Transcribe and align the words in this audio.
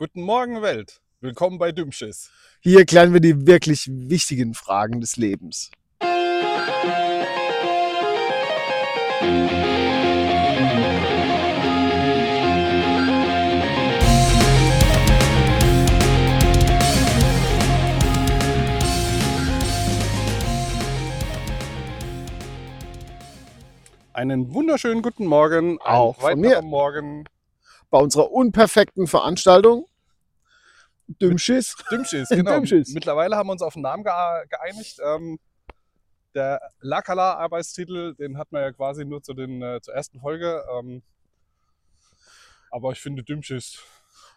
Guten 0.00 0.22
Morgen, 0.22 0.62
Welt. 0.62 1.02
Willkommen 1.20 1.58
bei 1.58 1.72
Dümschiss. 1.72 2.30
Hier 2.62 2.86
klären 2.86 3.12
wir 3.12 3.20
die 3.20 3.46
wirklich 3.46 3.86
wichtigen 3.86 4.54
Fragen 4.54 5.02
des 5.02 5.18
Lebens. 5.18 5.70
Einen 24.14 24.54
wunderschönen 24.54 25.02
guten 25.02 25.26
Morgen. 25.26 25.78
Auch 25.82 26.18
von 26.18 26.40
mir. 26.40 26.62
Morgen. 26.62 27.24
Bei 27.90 27.98
unserer 27.98 28.32
unperfekten 28.32 29.06
Veranstaltung 29.06 29.89
Dümschiss. 31.18 31.76
Dümschiss, 31.90 32.28
genau. 32.30 32.56
Dümschiss. 32.56 32.92
Mittlerweile 32.92 33.36
haben 33.36 33.48
wir 33.48 33.52
uns 33.52 33.62
auf 33.62 33.76
einen 33.76 33.82
Namen 33.82 34.04
geeinigt. 34.04 34.98
Ähm, 35.04 35.38
der 36.34 36.60
Lakala-Arbeitstitel, 36.80 38.14
den 38.14 38.38
hat 38.38 38.52
man 38.52 38.62
ja 38.62 38.72
quasi 38.72 39.04
nur 39.04 39.22
zu 39.22 39.34
den, 39.34 39.62
äh, 39.62 39.80
zur 39.80 39.94
ersten 39.94 40.20
Folge. 40.20 40.62
Ähm, 40.78 41.02
aber 42.70 42.92
ich 42.92 43.00
finde 43.00 43.24
Dümschiss 43.24 43.82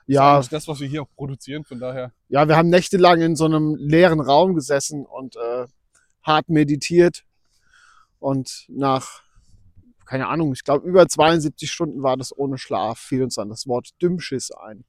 Ja, 0.08 0.36
eigentlich 0.36 0.50
das, 0.50 0.68
was 0.68 0.80
wir 0.80 0.88
hier 0.88 1.04
auch 1.04 1.16
produzieren. 1.16 1.64
Von 1.64 1.80
daher, 1.80 2.12
ja, 2.30 2.48
wir 2.48 2.58
haben 2.58 2.70
nächtelang 2.70 3.22
in 3.22 3.36
so 3.36 3.46
einem 3.46 3.76
leeren 3.76 4.20
Raum 4.20 4.56
gesessen 4.56 5.06
und 5.06 5.36
äh, 5.36 5.68
hart 6.24 6.50
meditiert. 6.50 7.24
Und 8.20 8.66
nach, 8.70 9.22
keine 10.06 10.28
Ahnung, 10.28 10.54
ich 10.54 10.64
glaube 10.64 10.88
über 10.88 11.08
72 11.08 11.72
Stunden 11.72 12.02
war 12.02 12.18
das 12.18 12.36
ohne 12.36 12.58
Schlaf, 12.58 12.98
fiel 12.98 13.24
uns 13.24 13.36
dann 13.36 13.50
das 13.50 13.68
Wort 13.68 13.90
Dümschiss 14.02 14.52
ein. 14.52 14.86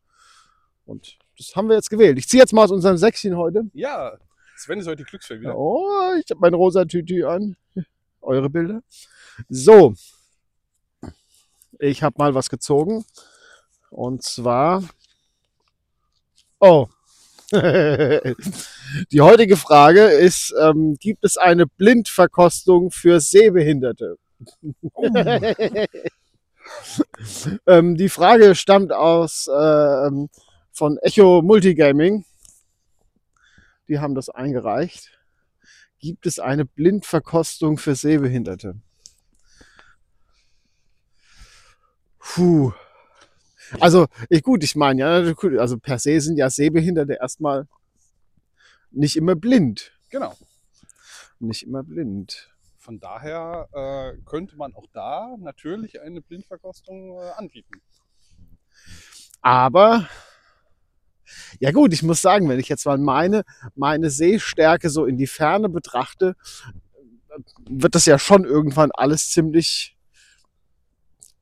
Und 0.87 1.19
das 1.37 1.55
haben 1.57 1.69
wir 1.69 1.77
jetzt 1.77 1.91
gewählt. 1.91 2.19
Ich 2.19 2.29
ziehe 2.29 2.41
jetzt 2.41 2.53
mal 2.53 2.65
aus 2.65 2.71
unserem 2.71 2.97
Säckchen 2.97 3.37
heute. 3.37 3.65
ja, 3.73 4.17
Sven 4.57 4.79
ist 4.79 4.87
heute 4.87 5.03
die 5.05 5.05
Glücksfee 5.05 5.41
wieder. 5.41 5.57
Oh, 5.57 6.13
ich 6.19 6.31
habe 6.31 6.41
mein 6.41 6.55
rosa 6.55 6.85
Tütü 6.85 7.25
an. 7.25 7.57
Eure 8.21 8.49
Bilder. 8.49 8.83
So. 9.49 9.95
Ich 11.79 12.03
habe 12.03 12.15
mal 12.19 12.35
was 12.35 12.49
gezogen. 12.49 13.05
Und 13.91 14.23
zwar. 14.23 14.85
Oh. 16.61 16.87
Die 17.53 19.21
heutige 19.21 19.57
Frage 19.57 20.05
ist, 20.05 20.55
ähm, 20.61 20.97
gibt 20.99 21.25
es 21.25 21.37
eine 21.37 21.67
Blindverkostung 21.67 22.91
für 22.91 23.21
Sehbehinderte? 23.21 24.17
ähm, 27.67 27.97
die 27.97 28.09
Frage 28.09 28.55
stammt 28.55 28.93
aus 28.93 29.49
ähm, 29.49 30.29
von 30.75 30.99
Echo 30.99 31.41
Multigaming. 31.41 32.25
Die 33.89 34.01
haben 34.01 34.15
das 34.15 34.29
eingereicht. 34.29 35.17
Gibt 35.99 36.27
es 36.27 36.39
eine 36.39 36.65
Blindverkostung 36.65 37.79
für 37.79 37.95
Sehbehinderte? 37.95 38.81
Puh. 42.19 42.73
Also, 43.81 44.09
ich, 44.29 44.43
gut, 44.43 44.65
ich 44.65 44.77
meine, 44.77 45.01
ja, 45.01 45.35
also 45.61 45.79
per 45.79 45.99
se 45.99 46.21
sind 46.21 46.37
ja 46.37 46.51
Sehbehinderte 46.51 47.15
erstmal 47.15 47.67
nicht 48.91 49.17
immer 49.17 49.37
blind. 49.37 49.93
Genau. 50.11 50.37
Nicht 51.39 51.63
immer 51.63 51.83
blind. 51.83 52.51
Von 52.79 52.99
daher 52.99 53.69
äh, 53.73 54.21
könnte 54.25 54.57
man 54.57 54.75
auch 54.75 54.87
da 54.93 55.37
natürlich 55.39 56.01
eine 56.01 56.21
Blindverkostung 56.21 57.17
äh, 57.17 57.31
anbieten. 57.37 57.81
Aber, 59.41 60.09
ja 61.61 61.71
gut, 61.71 61.93
ich 61.93 62.03
muss 62.03 62.23
sagen, 62.23 62.49
wenn 62.49 62.61
ich 62.61 62.69
jetzt 62.69 62.87
mal 62.87 62.99
meine, 62.99 63.45
meine 63.75 64.11
Sehstärke 64.11 64.91
so 64.91 65.07
in 65.07 65.17
die 65.17 65.27
Ferne 65.27 65.69
betrachte, 65.69 66.37
wird 67.69 67.95
das 67.95 68.07
ja 68.07 68.19
schon 68.19 68.45
irgendwann 68.45 68.91
alles 68.93 69.31
ziemlich, 69.31 69.97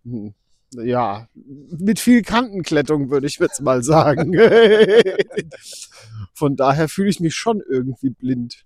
hm, 0.04 0.34
ja, 0.72 1.28
mit 1.34 2.00
viel 2.00 2.22
Kantenklettung, 2.22 3.10
würde 3.10 3.26
ich 3.26 3.38
jetzt 3.38 3.60
mal 3.60 3.82
sagen. 3.82 4.34
Von 6.34 6.56
daher 6.56 6.88
fühle 6.88 7.10
ich 7.10 7.21
mich 7.21 7.34
schon 7.34 7.60
irgendwie 7.60 8.10
blind. 8.10 8.65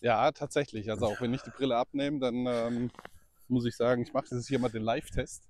Ja, 0.00 0.32
tatsächlich. 0.32 0.90
Also 0.90 1.06
auch 1.06 1.20
wenn 1.20 1.34
ich 1.34 1.42
die 1.42 1.50
Brille 1.50 1.76
abnehme, 1.76 2.20
dann 2.20 2.46
ähm, 2.46 2.90
muss 3.48 3.66
ich 3.66 3.76
sagen, 3.76 4.02
ich 4.02 4.12
mache 4.12 4.26
jetzt 4.30 4.48
hier 4.48 4.58
mal 4.58 4.70
den 4.70 4.82
Live-Test. 4.82 5.42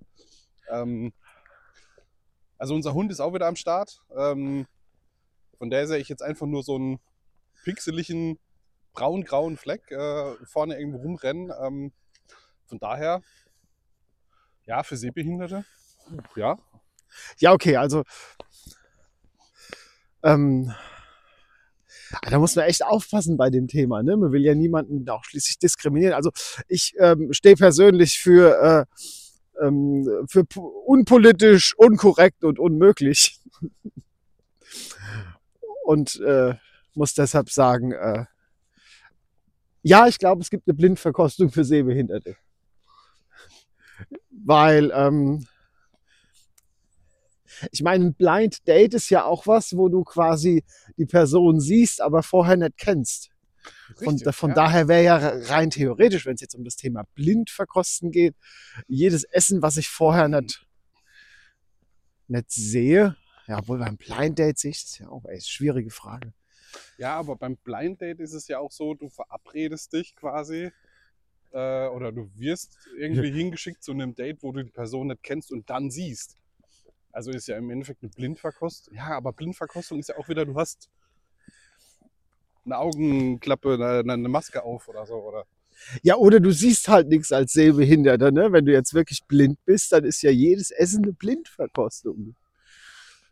Ähm, 0.69 1.13
also 2.57 2.75
unser 2.75 2.93
Hund 2.93 3.11
ist 3.11 3.19
auch 3.19 3.33
wieder 3.33 3.47
am 3.47 3.55
Start. 3.55 4.01
Ähm, 4.15 4.67
von 5.57 5.69
der 5.69 5.87
sehe 5.87 5.97
ich 5.97 6.09
jetzt 6.09 6.21
einfach 6.21 6.47
nur 6.47 6.63
so 6.63 6.75
einen 6.75 6.99
pixeligen 7.63 8.39
braun-grauen 8.93 9.57
Fleck 9.57 9.91
äh, 9.91 10.35
vorne 10.45 10.79
irgendwo 10.79 10.99
rumrennen. 10.99 11.51
Ähm, 11.61 11.91
von 12.65 12.79
daher, 12.79 13.21
ja, 14.65 14.83
für 14.83 14.97
Sehbehinderte, 14.97 15.65
ja, 16.35 16.57
Ja, 17.39 17.53
okay, 17.53 17.77
also 17.77 18.03
ähm, 20.23 20.73
da 22.29 22.39
muss 22.39 22.55
man 22.55 22.65
echt 22.65 22.83
aufpassen 22.83 23.37
bei 23.37 23.49
dem 23.49 23.67
Thema. 23.67 24.01
Ne? 24.03 24.17
Man 24.17 24.31
will 24.31 24.43
ja 24.43 24.55
niemanden 24.55 25.07
auch 25.09 25.23
schließlich 25.23 25.59
diskriminieren. 25.59 26.13
Also 26.13 26.31
ich 26.67 26.93
ähm, 26.99 27.31
stehe 27.31 27.55
persönlich 27.55 28.19
für, 28.19 28.61
äh, 28.61 28.85
ähm, 29.61 30.25
für 30.27 30.45
unpolitisch, 30.85 31.75
unkorrekt 31.77 32.43
und 32.43 32.59
unmöglich. 32.59 33.39
Und 35.85 36.19
äh, 36.21 36.55
muss 36.95 37.13
deshalb 37.13 37.51
sagen, 37.51 37.91
äh, 37.91 38.25
ja, 39.83 40.07
ich 40.07 40.17
glaube, 40.17 40.41
es 40.41 40.49
gibt 40.49 40.67
eine 40.67 40.73
Blindverkostung 40.73 41.51
für 41.51 41.63
Sehbehinderte. 41.63 42.37
Weil 44.31 44.91
ähm, 44.95 45.45
ich 47.71 47.83
meine, 47.83 48.05
ein 48.05 48.13
Blind 48.13 48.67
Date 48.67 48.95
ist 48.95 49.09
ja 49.09 49.25
auch 49.25 49.47
was, 49.47 49.77
wo 49.77 49.89
du 49.89 50.03
quasi 50.03 50.63
die 50.97 51.05
Person 51.05 51.59
siehst, 51.59 52.01
aber 52.01 52.23
vorher 52.23 52.57
nicht 52.57 52.77
kennst. 52.77 53.29
Von, 53.97 54.15
richtig, 54.15 54.35
von 54.35 54.49
ja. 54.51 54.55
daher 54.55 54.87
wäre 54.87 55.03
ja 55.03 55.15
rein 55.17 55.69
theoretisch, 55.69 56.25
wenn 56.25 56.35
es 56.35 56.41
jetzt 56.41 56.55
um 56.55 56.63
das 56.63 56.75
Thema 56.75 57.03
blind 57.15 57.49
verkosten 57.49 58.11
geht, 58.11 58.35
jedes 58.87 59.23
Essen, 59.23 59.61
was 59.61 59.77
ich 59.77 59.89
vorher 59.89 60.27
nicht, 60.27 60.65
nicht 62.27 62.51
sehe, 62.51 63.15
ja, 63.47 63.59
obwohl 63.59 63.77
beim 63.77 63.97
Blind 63.97 64.39
Date 64.39 64.57
sehe 64.57 64.71
ich 64.71 64.83
das 64.83 64.99
ja 64.99 65.09
auch, 65.09 65.25
ey, 65.25 65.37
ist 65.37 65.45
eine 65.45 65.49
schwierige 65.49 65.91
Frage. 65.91 66.33
Ja, 66.97 67.15
aber 67.15 67.35
beim 67.35 67.57
Blind 67.57 68.01
Date 68.01 68.19
ist 68.19 68.33
es 68.33 68.47
ja 68.47 68.59
auch 68.59 68.71
so, 68.71 68.93
du 68.93 69.09
verabredest 69.09 69.93
dich 69.93 70.15
quasi 70.15 70.71
äh, 71.51 71.87
oder 71.87 72.11
du 72.11 72.29
wirst 72.35 72.77
irgendwie 72.97 73.31
hingeschickt 73.37 73.83
zu 73.83 73.91
einem 73.91 74.15
Date, 74.15 74.41
wo 74.41 74.51
du 74.51 74.63
die 74.63 74.71
Person 74.71 75.07
nicht 75.07 75.23
kennst 75.23 75.51
und 75.51 75.69
dann 75.69 75.91
siehst. 75.91 76.37
Also 77.11 77.31
ist 77.31 77.47
ja 77.47 77.57
im 77.57 77.69
Endeffekt 77.69 78.03
eine 78.03 78.09
Blindverkostung. 78.09 78.93
Ja, 78.93 79.11
aber 79.11 79.31
Blindverkostung 79.31 79.99
ist 79.99 80.09
ja 80.09 80.17
auch 80.17 80.27
wieder, 80.27 80.45
du 80.45 80.55
hast 80.55 80.89
eine 82.65 82.77
Augenklappe, 82.77 83.73
eine, 83.75 84.13
eine 84.13 84.29
Maske 84.29 84.63
auf 84.63 84.87
oder 84.87 85.05
so. 85.05 85.15
Oder? 85.15 85.45
Ja, 86.01 86.15
oder 86.15 86.39
du 86.39 86.51
siehst 86.51 86.87
halt 86.87 87.07
nichts 87.07 87.31
als 87.31 87.53
Sehbehinderter, 87.53 88.31
ne? 88.31 88.51
Wenn 88.51 88.65
du 88.65 88.71
jetzt 88.71 88.93
wirklich 88.93 89.23
blind 89.25 89.57
bist, 89.65 89.91
dann 89.91 90.03
ist 90.03 90.21
ja 90.21 90.31
jedes 90.31 90.71
Essen 90.71 91.03
eine 91.03 91.13
Blindverkostung. 91.13 92.35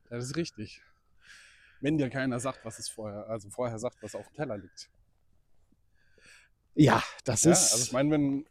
Das 0.09 0.25
ist 0.25 0.35
richtig. 0.35 0.81
Wenn 1.81 1.97
dir 1.97 2.09
keiner 2.09 2.39
sagt, 2.39 2.63
was 2.63 2.79
es 2.79 2.87
vorher, 2.89 3.27
also 3.29 3.49
vorher 3.49 3.79
sagt, 3.79 4.01
was 4.01 4.15
auf 4.15 4.27
dem 4.27 4.35
Teller 4.35 4.57
liegt. 4.57 4.89
Ja, 6.75 7.03
das 7.23 7.43
Ja, 7.43 7.51
ist. 7.51 7.73
also 7.73 7.83
ich 7.83 7.91
meine, 7.91 8.11
wenn, 8.11 8.45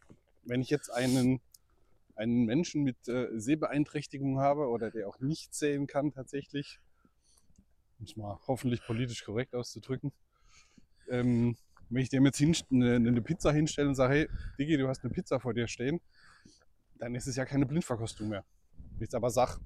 wenn 0.44 0.60
ich 0.60 0.70
jetzt 0.70 0.90
einen, 0.90 1.40
einen 2.14 2.44
Menschen 2.44 2.82
mit 2.82 3.08
äh, 3.08 3.28
Sehbeeinträchtigung 3.38 4.38
habe 4.40 4.68
oder 4.68 4.90
der 4.90 5.08
auch 5.08 5.18
nicht 5.20 5.54
sehen 5.54 5.86
kann 5.86 6.12
tatsächlich, 6.12 6.78
um 7.98 8.04
es 8.04 8.16
mal 8.16 8.38
hoffentlich 8.46 8.84
politisch 8.84 9.24
korrekt 9.24 9.54
auszudrücken, 9.54 10.12
ähm, 11.12 11.56
wenn 11.90 12.02
ich 12.02 12.08
dem 12.08 12.24
jetzt 12.24 12.40
eine, 12.40 12.96
eine 12.96 13.22
Pizza 13.22 13.52
hinstelle 13.52 13.88
und 13.88 13.94
sage, 13.94 14.14
hey, 14.14 14.28
Digi, 14.58 14.78
du 14.78 14.88
hast 14.88 15.04
eine 15.04 15.12
Pizza 15.12 15.38
vor 15.38 15.52
dir 15.52 15.68
stehen, 15.68 16.00
dann 16.98 17.14
ist 17.14 17.26
es 17.26 17.36
ja 17.36 17.44
keine 17.44 17.66
Blindverkostung 17.66 18.28
mehr. 18.28 18.44
Jetzt 18.98 19.14
aber 19.14 19.30
sag, 19.30 19.58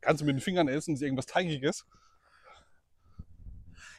kannst 0.00 0.22
du 0.22 0.26
mit 0.26 0.36
den 0.36 0.40
Fingern 0.40 0.68
essen, 0.68 0.94
ist 0.94 1.02
irgendwas 1.02 1.26
Teigiges? 1.26 1.84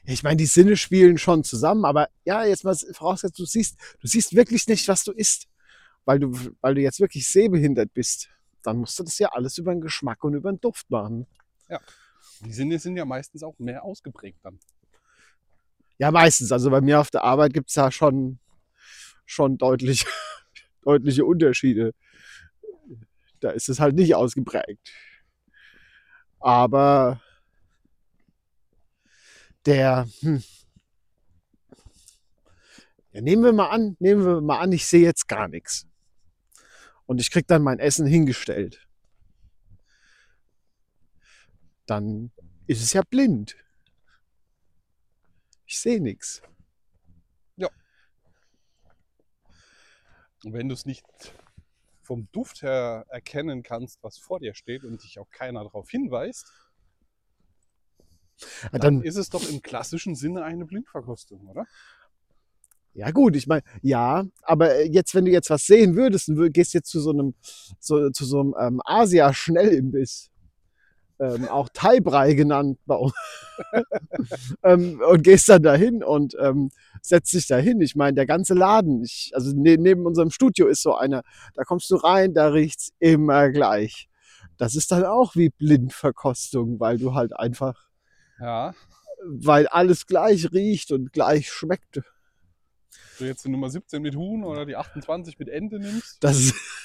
Ja, 0.06 0.14
ich 0.14 0.24
meine, 0.24 0.38
die 0.38 0.46
Sinne 0.46 0.78
spielen 0.78 1.18
schon 1.18 1.44
zusammen, 1.44 1.84
aber 1.84 2.10
ja, 2.24 2.46
jetzt 2.46 2.64
mal 2.64 2.76
vorausgesetzt, 2.76 3.40
du 3.40 3.46
siehst, 3.46 3.78
du 4.00 4.08
siehst 4.08 4.36
wirklich 4.36 4.68
nicht, 4.68 4.88
was 4.88 5.04
du 5.04 5.12
isst, 5.12 5.48
weil 6.06 6.20
du, 6.20 6.32
weil 6.62 6.76
du 6.76 6.82
jetzt 6.82 7.00
wirklich 7.00 7.28
sehbehindert 7.28 7.94
bist. 7.94 8.30
Dann 8.62 8.78
musst 8.78 8.98
du 8.98 9.04
das 9.04 9.20
ja 9.20 9.30
alles 9.30 9.58
über 9.58 9.74
den 9.74 9.82
Geschmack 9.82 10.24
und 10.24 10.34
über 10.36 10.52
den 10.52 10.62
Duft 10.62 10.90
machen. 10.90 11.28
Die 12.42 12.54
Sinne 12.54 12.80
sind 12.80 12.96
ja 12.98 13.06
meistens 13.06 13.44
auch 13.44 13.58
mehr 13.60 13.84
ausgeprägt 13.84 14.40
dann. 14.44 14.60
Ja, 15.98 16.12
meistens. 16.12 16.52
Also 16.52 16.70
bei 16.70 16.82
mir 16.82 17.00
auf 17.00 17.10
der 17.12 17.24
Arbeit 17.24 17.54
gibt's 17.54 17.74
da 17.74 17.92
schon, 17.92 18.40
schon 19.26 19.58
deutlich, 19.58 20.06
deutliche 20.84 21.26
Unterschiede. 21.26 21.94
Da 23.40 23.52
ist 23.52 23.70
es 23.70 23.80
halt 23.80 23.96
nicht 23.96 24.16
ausgeprägt. 24.16 24.92
Aber 26.40 27.22
der, 29.66 30.08
hm, 30.20 30.44
ja, 33.14 33.22
nehmen 33.22 33.44
wir 33.44 33.54
mal 33.54 33.70
an, 33.70 33.96
nehmen 34.00 34.26
wir 34.26 34.42
mal 34.42 34.60
an, 34.60 34.72
ich 34.72 34.86
sehe 34.86 35.02
jetzt 35.02 35.28
gar 35.28 35.48
nichts. 35.48 35.88
Und 37.06 37.22
ich 37.22 37.32
krieg 37.32 37.48
dann 37.48 37.64
mein 37.64 37.80
Essen 37.80 38.06
hingestellt. 38.06 38.88
Dann 41.86 42.32
ist 42.68 42.82
es 42.82 42.94
ja 42.94 43.02
blind. 43.10 43.56
Ich 45.66 45.80
sehe 45.80 46.02
nichts. 46.02 46.42
Und 50.46 50.54
wenn 50.54 50.70
du 50.70 50.76
es 50.76 50.86
nicht 50.86 51.06
vom 52.04 52.28
Duft 52.32 52.62
her 52.62 53.06
erkennen 53.10 53.64
kannst, 53.64 54.04
was 54.04 54.18
vor 54.20 54.40
dir 54.40 54.54
steht 54.54 54.84
und 54.84 55.04
dich 55.04 55.18
auch 55.20 55.30
keiner 55.32 55.64
darauf 55.64 55.90
hinweist, 55.90 56.52
Ja, 58.72 58.80
dann 58.80 58.80
dann, 58.80 59.02
ist 59.02 59.16
es 59.16 59.30
doch 59.30 59.48
im 59.50 59.62
klassischen 59.62 60.16
Sinne 60.16 60.44
eine 60.44 60.66
Blindverkostung, 60.66 61.48
oder? 61.48 61.68
ja 62.94 63.12
gut, 63.12 63.36
ich 63.36 63.48
meine, 63.48 63.64
ja, 63.82 64.26
aber 64.42 64.76
äh, 64.76 64.88
jetzt, 64.88 65.14
wenn 65.16 65.26
du 65.26 65.32
jetzt 65.32 65.50
was 65.50 65.66
sehen 65.66 65.96
würdest 65.96 66.30
und 66.30 66.54
gehst 66.54 66.74
jetzt 66.74 66.90
zu 66.90 67.02
so 67.02 67.12
einem, 67.12 67.36
so, 67.80 68.10
zu 68.12 68.24
so 68.26 68.40
einem 68.40 68.56
ähm, 68.60 68.82
Asia-Schnellimbiss, 68.86 70.32
ähm, 71.20 71.48
auch 71.48 71.70
Thai-Brei 71.74 72.34
genannt 72.34 72.80
bei 72.86 72.96
uns, 72.96 73.14
ähm, 74.64 75.02
und 75.08 75.24
gehst 75.24 75.48
dann 75.50 75.64
dahin 75.64 76.04
und 76.04 76.36
ähm, 76.40 76.72
setzt 77.02 77.34
dich 77.34 77.48
dahin. 77.48 77.82
Ich 77.82 77.96
meine, 77.96 78.16
der 78.16 78.26
ganze 78.26 78.54
Laden, 78.54 79.04
ich, 79.04 79.32
also 79.34 79.56
ne, 79.56 79.78
neben 79.78 80.06
unserem 80.06 80.30
Studio 80.32 80.68
ist 80.68 80.82
so 80.82 80.96
einer, 80.96 81.24
da 81.54 81.64
kommst 81.64 81.90
du 81.92 81.96
rein, 81.96 82.34
da 82.34 82.48
riecht's 82.48 82.92
immer 83.00 83.50
gleich. 83.50 84.10
Das 84.58 84.76
ist 84.76 84.92
dann 84.92 85.04
auch 85.06 85.36
wie 85.36 85.50
Blindverkostung, 85.50 86.80
weil 86.80 86.98
du 86.98 87.14
halt 87.14 87.38
einfach, 87.38 87.88
Ja. 88.40 88.74
weil 89.26 89.68
alles 89.68 90.06
gleich 90.08 90.52
riecht 90.54 90.92
und 90.92 91.12
gleich 91.14 91.52
schmeckt. 91.52 92.02
Du 93.20 93.26
jetzt 93.26 93.46
die 93.46 93.50
Nummer 93.50 93.70
17 93.70 94.02
mit 94.02 94.16
Huhn 94.16 94.44
oder 94.44 94.66
die 94.66 94.76
28 94.76 95.40
mit 95.40 95.50
Ente 95.50 95.80
nimmst, 95.80 96.18
Das 96.24 96.38
ist, 96.38 96.56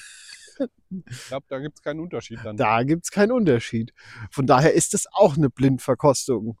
ich 0.59 1.27
glaube, 1.27 1.45
da 1.49 1.59
gibt 1.59 1.77
es 1.77 1.83
keinen 1.83 1.99
Unterschied 1.99 2.39
dann. 2.43 2.57
da 2.57 2.83
gibt's 2.83 3.11
keinen 3.11 3.31
Unterschied. 3.31 3.93
Von 4.31 4.45
daher 4.45 4.73
ist 4.73 4.93
es 4.93 5.07
auch 5.11 5.37
eine 5.37 5.49
Blindverkostung. 5.49 6.57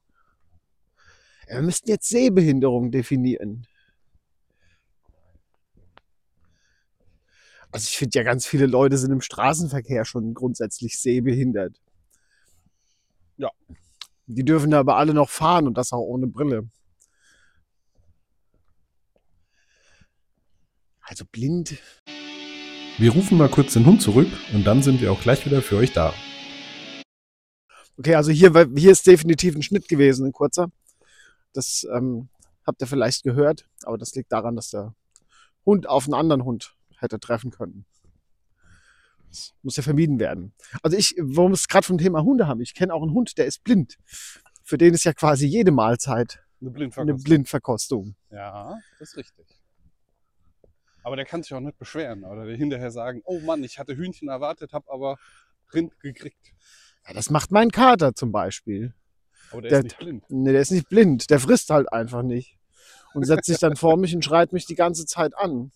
Wir 1.47 1.61
müssten 1.61 1.89
jetzt 1.89 2.07
Sehbehinderung 2.07 2.91
definieren. 2.91 3.67
Also 7.71 7.87
ich 7.87 7.97
finde 7.97 8.17
ja, 8.19 8.23
ganz 8.23 8.45
viele 8.45 8.65
Leute 8.65 8.97
sind 8.97 9.11
im 9.11 9.21
Straßenverkehr 9.21 10.03
schon 10.05 10.33
grundsätzlich 10.33 10.99
sehbehindert. 10.99 11.81
Ja. 13.37 13.49
Die 14.27 14.43
dürfen 14.43 14.71
da 14.71 14.79
aber 14.79 14.97
alle 14.97 15.13
noch 15.13 15.29
fahren 15.29 15.67
und 15.67 15.77
das 15.77 15.93
auch 15.93 16.01
ohne 16.01 16.27
Brille. 16.27 16.69
Also 21.01 21.25
blind. 21.25 21.77
Wir 23.01 23.13
rufen 23.13 23.39
mal 23.39 23.49
kurz 23.49 23.73
den 23.73 23.87
Hund 23.87 23.99
zurück 23.99 24.27
und 24.53 24.63
dann 24.63 24.83
sind 24.83 25.01
wir 25.01 25.11
auch 25.11 25.19
gleich 25.19 25.43
wieder 25.47 25.63
für 25.63 25.77
euch 25.77 25.91
da. 25.91 26.13
Okay, 27.97 28.13
also 28.13 28.31
hier, 28.31 28.51
hier 28.75 28.91
ist 28.91 29.07
definitiv 29.07 29.55
ein 29.55 29.63
Schnitt 29.63 29.87
gewesen, 29.87 30.27
ein 30.27 30.31
kurzer. 30.31 30.69
Das 31.51 31.83
ähm, 31.91 32.29
habt 32.63 32.79
ihr 32.79 32.85
vielleicht 32.85 33.23
gehört, 33.23 33.67
aber 33.85 33.97
das 33.97 34.13
liegt 34.13 34.31
daran, 34.31 34.55
dass 34.55 34.69
der 34.69 34.93
Hund 35.65 35.89
auf 35.89 36.03
einen 36.03 36.13
anderen 36.13 36.45
Hund 36.45 36.75
hätte 36.99 37.19
treffen 37.19 37.49
können. 37.49 37.85
Das 39.29 39.55
muss 39.63 39.77
ja 39.77 39.81
vermieden 39.81 40.19
werden. 40.19 40.53
Also 40.83 40.95
ich, 40.95 41.15
warum 41.17 41.53
wir 41.53 41.55
es 41.55 41.67
gerade 41.67 41.87
vom 41.87 41.97
Thema 41.97 42.21
Hunde 42.21 42.45
haben, 42.45 42.61
ich 42.61 42.75
kenne 42.75 42.93
auch 42.93 43.01
einen 43.01 43.13
Hund, 43.13 43.35
der 43.39 43.47
ist 43.47 43.63
blind. 43.63 43.97
Für 44.61 44.77
den 44.77 44.93
ist 44.93 45.05
ja 45.05 45.13
quasi 45.13 45.47
jede 45.47 45.71
Mahlzeit 45.71 46.43
Eine 46.61 46.69
eine 46.69 47.15
Blindverkostung. 47.15 47.23
Blindverkostung. 47.23 48.15
Ja, 48.29 48.77
das 48.99 49.09
ist 49.09 49.17
richtig. 49.17 49.60
Aber 51.03 51.15
der 51.15 51.25
kann 51.25 51.41
sich 51.43 51.53
auch 51.53 51.59
nicht 51.59 51.77
beschweren 51.77 52.23
oder 52.23 52.43
hinterher 52.45 52.91
sagen, 52.91 53.21
oh 53.25 53.39
Mann, 53.39 53.63
ich 53.63 53.79
hatte 53.79 53.95
Hühnchen 53.95 54.29
erwartet, 54.29 54.73
habe 54.73 54.91
aber 54.91 55.17
Rind 55.73 55.99
gekriegt. 55.99 56.53
Ja, 57.07 57.13
das 57.13 57.29
macht 57.29 57.51
mein 57.51 57.71
Kater 57.71 58.13
zum 58.13 58.31
Beispiel. 58.31 58.93
Aber 59.51 59.61
der, 59.61 59.69
Der- 59.71 59.79
ist 59.79 59.83
nicht 59.85 59.97
blind. 59.97 60.23
Nee, 60.29 60.51
der 60.51 60.61
ist 60.61 60.71
nicht 60.71 60.89
blind, 60.89 61.29
der 61.29 61.39
frisst 61.39 61.69
halt 61.69 61.91
einfach 61.91 62.21
nicht. 62.21 62.57
Und 63.13 63.25
setzt 63.25 63.45
sich 63.47 63.57
dann 63.59 63.75
vor 63.75 63.97
mich 63.97 64.15
und 64.15 64.23
schreit 64.23 64.53
mich 64.53 64.65
die 64.65 64.75
ganze 64.75 65.05
Zeit 65.05 65.35
an. 65.37 65.71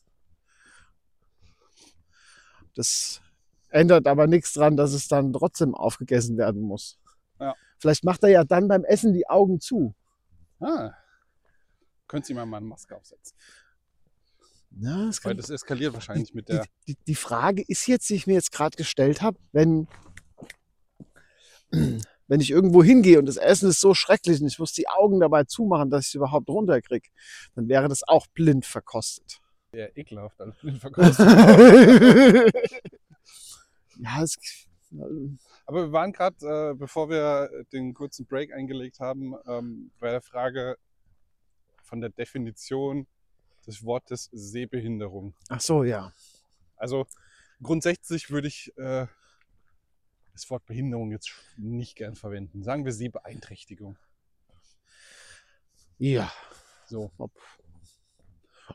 Das 2.76 3.22
ändert 3.70 4.08
aber 4.08 4.28
nichts 4.28 4.54
dran, 4.54 4.78
dass 4.78 4.94
es 4.94 5.08
dann 5.08 5.34
trotzdem 5.34 5.76
aufgegessen 5.76 6.38
werden 6.38 6.62
muss. 6.62 7.00
Ja. 7.40 7.54
Vielleicht 7.80 8.04
macht 8.04 8.24
er 8.24 8.30
ja 8.30 8.44
dann 8.44 8.68
beim 8.68 8.84
Essen 8.86 9.14
die 9.14 9.28
Augen 9.28 9.60
zu. 9.60 9.94
Ah. 10.60 10.92
Könnt 12.08 12.30
ihr 12.30 12.36
mal 12.36 12.58
eine 12.58 12.66
Maske 12.66 12.96
aufsetzen. 12.96 13.36
Ja, 14.78 15.06
das 15.06 15.24
Weil 15.24 15.36
das 15.36 15.50
eskaliert 15.50 15.94
wahrscheinlich 15.94 16.34
mit 16.34 16.50
die, 16.50 16.54
der. 16.54 16.66
die, 16.88 16.98
die 17.08 17.16
Frage 17.16 17.64
ist 17.66 17.88
jetzt, 17.88 18.10
die 18.10 18.16
ich 18.16 18.28
mir 18.28 18.34
jetzt 18.34 18.52
gerade 18.52 18.76
gestellt 18.76 19.22
habe, 19.22 19.38
wenn, 19.54 19.88
wenn 22.28 22.42
ich 22.42 22.52
irgendwo 22.52 22.84
hingehe 22.84 23.18
und 23.20 23.26
das 23.26 23.38
Essen 23.38 23.70
ist 23.70 23.80
so 23.80 23.94
schrecklich 23.94 24.42
und 24.42 24.48
ich 24.48 24.60
muss 24.60 24.74
die 24.74 24.90
Augen 24.90 25.22
dabei 25.22 25.46
zumachen, 25.46 25.90
dass 25.90 26.02
ich 26.02 26.08
es 26.10 26.16
überhaupt 26.16 26.50
runterkriege, 26.50 27.10
dann 27.56 27.70
wäre 27.70 27.88
das 27.88 28.04
auch 28.06 28.28
blind 28.28 28.66
verkostet. 28.66 29.40
Eher 29.72 29.98
ekelhaft 29.98 30.40
als 30.42 30.58
Blindverkostung. 30.58 31.28
ja, 33.98 34.24
es, 34.24 34.38
Aber 35.66 35.86
wir 35.86 35.92
waren 35.92 36.14
gerade, 36.14 36.72
äh, 36.72 36.74
bevor 36.76 37.10
wir 37.10 37.50
den 37.74 37.94
kurzen 37.94 38.26
Break 38.26 38.54
eingelegt 38.54 39.00
haben, 39.02 39.36
ähm, 39.46 39.92
bei 40.00 40.12
der 40.12 40.22
Frage 40.22 40.78
von 41.84 42.00
der 42.00 42.10
Definition 42.10 43.06
des 43.68 43.84
Wortes 43.84 44.30
Sehbehinderung. 44.32 45.34
ach 45.50 45.62
so, 45.62 45.84
ja. 45.84 46.14
Also 46.78 47.06
grundsätzlich 47.62 48.30
würde 48.30 48.48
ich 48.48 48.72
äh, 48.78 49.08
das 50.34 50.50
Wort 50.50 50.66
Behinderung 50.66 51.12
jetzt 51.12 51.32
nicht 51.58 51.96
gern 51.96 52.16
verwenden. 52.16 52.64
Sagen 52.64 52.86
wir 52.86 52.92
Sehbeeinträchtigung. 52.92 53.98
Ja. 55.98 56.32
So. 56.88 57.12
Ob, 57.18 57.32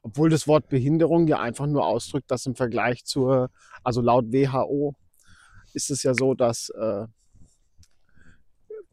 obwohl 0.02 0.30
das 0.30 0.48
Wort 0.48 0.68
Behinderung 0.68 1.28
ja 1.28 1.38
einfach 1.40 1.66
nur 1.66 1.86
ausdrückt, 1.86 2.30
dass 2.30 2.46
im 2.46 2.54
Vergleich 2.54 3.04
zur, 3.04 3.50
also 3.84 4.00
laut 4.00 4.32
WHO 4.32 4.94
ist 5.74 5.90
es 5.90 6.02
ja 6.02 6.14
so, 6.14 6.34
dass 6.34 6.70
äh, 6.70 7.06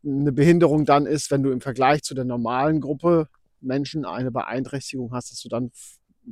eine 0.06 0.32
Behinderung 0.32 0.86
dann 0.86 1.06
ist, 1.06 1.32
wenn 1.32 1.44
du 1.44 1.52
im 1.52 1.62
Vergleich 1.62 2.04
zu 2.04 2.14
der 2.14 2.26
normalen 2.26 2.82
Gruppe 2.82 3.30
Menschen 3.62 4.06
eine 4.06 4.32
Beeinträchtigung 4.32 5.14
hast, 5.14 5.32
dass 5.32 5.42
du 5.42 5.50
dann 5.50 5.72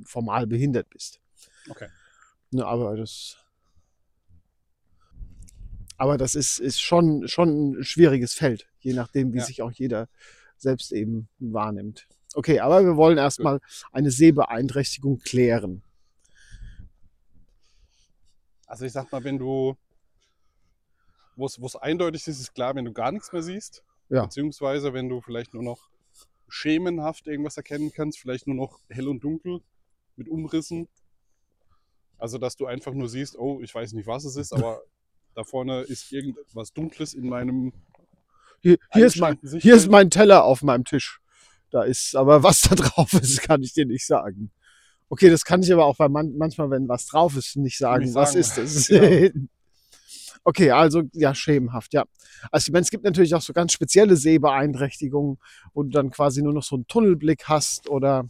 formal 0.05 0.48
behindert 0.48 0.89
bist. 0.89 1.20
Okay. 1.70 1.88
Ne, 2.51 2.65
aber 2.65 2.96
das, 2.96 3.38
aber 5.98 6.17
das 6.17 6.36
ist, 6.36 6.60
ist 6.60 6.82
schon, 6.82 7.27
schon 7.27 7.72
ein 7.79 7.84
schwieriges 7.84 8.34
Feld, 8.34 8.67
je 8.79 8.94
nachdem, 8.94 9.34
wie 9.34 9.39
Ja. 9.39 9.46
sich 9.46 9.62
auch 9.62 9.72
jeder 9.72 10.08
selbst 10.58 10.91
eben 10.91 11.27
wahrnimmt. 11.39 12.08
Okay, 12.34 12.60
aber 12.60 12.84
wir 12.84 12.98
wollen 12.98 13.17
erstmal 13.17 13.60
eine 13.91 14.12
Sehbeeinträchtigung 14.12 15.20
klären. 15.20 15.84
Also 18.67 18.86
ich 18.86 18.91
sag 18.91 19.12
mal, 19.12 19.24
wenn 19.24 19.38
du, 19.38 19.77
wo 21.36 21.46
es 21.46 21.60
wo 21.62 21.65
es 21.65 21.75
eindeutig 21.75 22.27
ist, 22.27 22.39
ist 22.39 22.53
klar, 22.53 22.75
wenn 22.75 22.86
du 22.86 22.94
gar 22.94 23.12
nichts 23.12 23.32
mehr 23.32 23.41
siehst. 23.44 23.84
Ja. 24.10 24.24
Beziehungsweise 24.24 24.94
wenn 24.94 25.08
du 25.10 25.22
vielleicht 25.22 25.53
nur 25.53 25.63
noch 25.63 25.89
schemenhaft 26.48 27.28
irgendwas 27.28 27.58
erkennen 27.58 27.92
kannst, 27.94 28.20
vielleicht 28.20 28.48
nur 28.48 28.56
noch 28.56 28.80
hell 28.90 29.08
und 29.08 29.24
dunkel 29.24 29.62
mit 30.16 30.30
Umrissen. 30.30 30.88
Also 32.18 32.38
dass 32.38 32.56
du 32.56 32.66
einfach 32.66 32.94
nur 32.94 33.10
siehst, 33.10 33.38
oh, 33.38 33.62
ich 33.62 33.74
weiß 33.74 33.94
nicht, 33.94 34.08
was 34.08 34.25
es 34.25 34.36
ist, 34.36 34.54
aber 34.54 34.82
da 35.36 35.44
vorne 35.44 35.82
ist 35.82 36.12
irgendwas 36.12 36.74
Dunkles 36.74 37.14
in 37.14 37.28
meinem 37.28 37.74
Hier, 38.62 38.78
hier, 38.94 39.06
ist, 39.06 39.18
mein, 39.18 39.38
Sichtfeld. 39.42 39.64
hier 39.64 39.75
ist 39.75 39.90
mein 39.90 40.10
Teller 40.10 40.46
auf 40.46 40.62
meinem 40.64 40.86
Tisch. 40.86 41.20
Da 41.72 41.84
ist, 41.84 42.16
aber 42.16 42.42
was 42.44 42.62
da 42.62 42.75
drauf 42.75 43.14
ist, 43.14 43.42
kann 43.42 43.62
ich 43.62 43.74
dir 43.74 43.86
nicht 43.86 44.06
sagen. 44.06 44.52
Okay, 45.10 45.30
das 45.30 45.46
kann 45.46 45.62
ich 45.62 45.72
aber 45.72 45.86
auch 45.86 45.98
bei 45.98 46.10
man, 46.10 46.36
manchmal, 46.38 46.70
wenn 46.70 46.88
was 46.88 47.06
drauf 47.06 47.36
ist, 47.36 47.58
nicht 47.58 47.78
sagen. 47.78 48.06
Nicht 48.06 48.16
was 48.16 48.34
sagen. 48.34 48.40
ist 48.40 48.58
das? 48.58 48.88
Ja. 48.90 49.30
Okay, 50.48 50.70
also 50.70 51.02
ja, 51.14 51.34
schemenhaft, 51.34 51.94
ja. 51.96 52.06
Also 52.52 52.68
ich 52.70 52.72
meine, 52.72 52.84
es 52.84 52.92
gibt 52.92 53.04
natürlich 53.04 53.34
auch 53.34 53.42
so 53.42 53.52
ganz 53.52 53.74
spezielle 53.74 54.16
Sehbeeinträchtigungen, 54.16 55.40
wo 55.74 55.82
du 55.82 55.90
dann 55.90 56.12
quasi 56.12 56.44
nur 56.44 56.54
noch 56.54 56.62
so 56.62 56.75
einen 56.75 56.86
Tunnelblick 56.86 57.46
hast 57.46 57.90
oder 57.90 58.30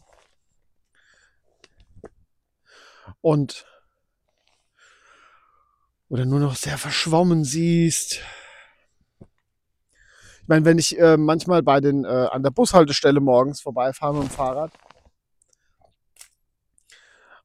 und 3.20 3.66
oder 6.08 6.26
nur 6.26 6.40
noch 6.40 6.56
sehr 6.56 6.78
verschwommen 6.78 7.44
siehst. 7.44 8.22
Ich 10.42 10.48
meine, 10.48 10.64
wenn 10.64 10.78
ich 10.78 10.98
äh, 10.98 11.18
manchmal 11.18 11.64
bei 11.64 11.82
den 11.82 12.06
äh, 12.06 12.08
an 12.08 12.44
der 12.44 12.52
Bushaltestelle 12.52 13.20
morgens 13.20 13.60
vorbeifahre 13.60 14.14
mit 14.14 14.24
dem 14.24 14.30
Fahrrad, 14.30 14.72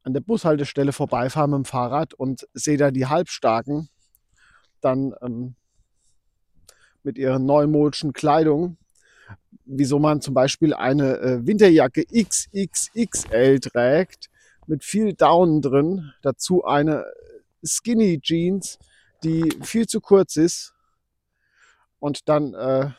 an 0.04 0.12
der 0.12 0.20
Bushaltestelle 0.20 0.92
vorbeifahre 0.92 1.48
mit 1.48 1.56
dem 1.56 1.64
Fahrrad 1.64 2.14
und 2.14 2.46
sehe 2.54 2.76
da 2.76 2.92
die 2.92 3.06
Halbstarken, 3.06 3.88
dann 4.80 5.14
ähm, 5.22 5.54
mit 7.02 7.18
ihren 7.18 7.46
neumodischen 7.46 8.12
Kleidung, 8.12 8.76
wieso 9.64 9.98
man 9.98 10.20
zum 10.20 10.34
Beispiel 10.34 10.74
eine 10.74 11.18
äh, 11.18 11.46
Winterjacke 11.46 12.04
XXXL 12.04 13.60
trägt, 13.60 14.28
mit 14.66 14.84
viel 14.84 15.14
Down 15.14 15.62
drin, 15.62 16.12
dazu 16.22 16.64
eine 16.64 17.04
Skinny 17.64 18.20
Jeans, 18.20 18.78
die 19.22 19.52
viel 19.62 19.86
zu 19.86 20.00
kurz 20.00 20.36
ist 20.36 20.74
und 21.98 22.28
dann 22.28 22.54
äh, 22.54 22.90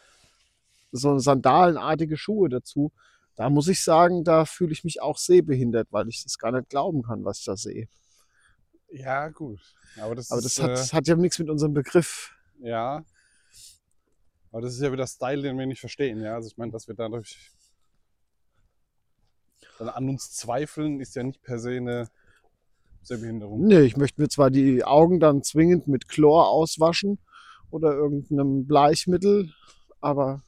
so 0.91 1.17
sandalenartige 1.19 2.17
Schuhe 2.17 2.49
dazu. 2.49 2.91
Da 3.35 3.49
muss 3.49 3.67
ich 3.67 3.83
sagen, 3.83 4.23
da 4.23 4.45
fühle 4.45 4.73
ich 4.73 4.83
mich 4.83 5.01
auch 5.01 5.17
sehbehindert, 5.17 5.87
weil 5.91 6.07
ich 6.09 6.23
das 6.23 6.37
gar 6.37 6.51
nicht 6.51 6.69
glauben 6.69 7.03
kann, 7.03 7.23
was 7.23 7.39
ich 7.39 7.45
da 7.45 7.55
sehe. 7.55 7.87
Ja, 8.91 9.29
gut. 9.29 9.59
Aber 9.99 10.15
das, 10.15 10.31
Aber 10.31 10.41
das 10.41 10.57
ist, 10.57 10.61
hat, 10.61 10.71
äh, 10.71 10.95
hat 10.95 11.07
ja 11.07 11.15
nichts 11.15 11.39
mit 11.39 11.49
unserem 11.49 11.73
Begriff. 11.73 12.33
ja. 12.61 13.03
Aber 14.53 14.63
das 14.63 14.73
ist 14.73 14.81
ja 14.81 14.91
wieder 14.91 15.07
Style, 15.07 15.41
den 15.43 15.57
wir 15.57 15.65
nicht 15.65 15.79
verstehen. 15.79 16.21
Ja, 16.21 16.35
also 16.35 16.49
ich 16.49 16.57
meine, 16.57 16.73
dass 16.73 16.85
wir 16.89 16.93
dadurch 16.93 17.51
dann 19.79 19.87
an 19.87 20.09
uns 20.09 20.33
zweifeln, 20.33 20.99
ist 20.99 21.15
ja 21.15 21.23
nicht 21.23 21.41
per 21.41 21.57
se 21.57 21.71
eine 21.71 22.09
Sehbehinderung. 23.01 23.65
Nee, 23.65 23.81
ich 23.81 23.95
möchte 23.95 24.21
mir 24.21 24.27
zwar 24.27 24.49
die 24.51 24.83
Augen 24.83 25.21
dann 25.21 25.41
zwingend 25.41 25.87
mit 25.87 26.09
Chlor 26.09 26.49
auswaschen 26.49 27.17
oder 27.69 27.93
irgendeinem 27.93 28.67
Bleichmittel, 28.67 29.53
aber 30.01 30.43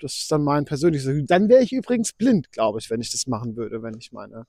das 0.00 0.14
ist 0.16 0.32
dann 0.32 0.42
mein 0.42 0.64
persönliches. 0.64 1.10
Dann 1.26 1.48
wäre 1.50 1.62
ich 1.62 1.72
übrigens 1.72 2.14
blind, 2.14 2.50
glaube 2.52 2.78
ich, 2.78 2.88
wenn 2.88 3.02
ich 3.02 3.10
das 3.10 3.26
machen 3.26 3.56
würde, 3.56 3.82
wenn 3.82 3.98
ich 3.98 4.12
meine 4.12 4.46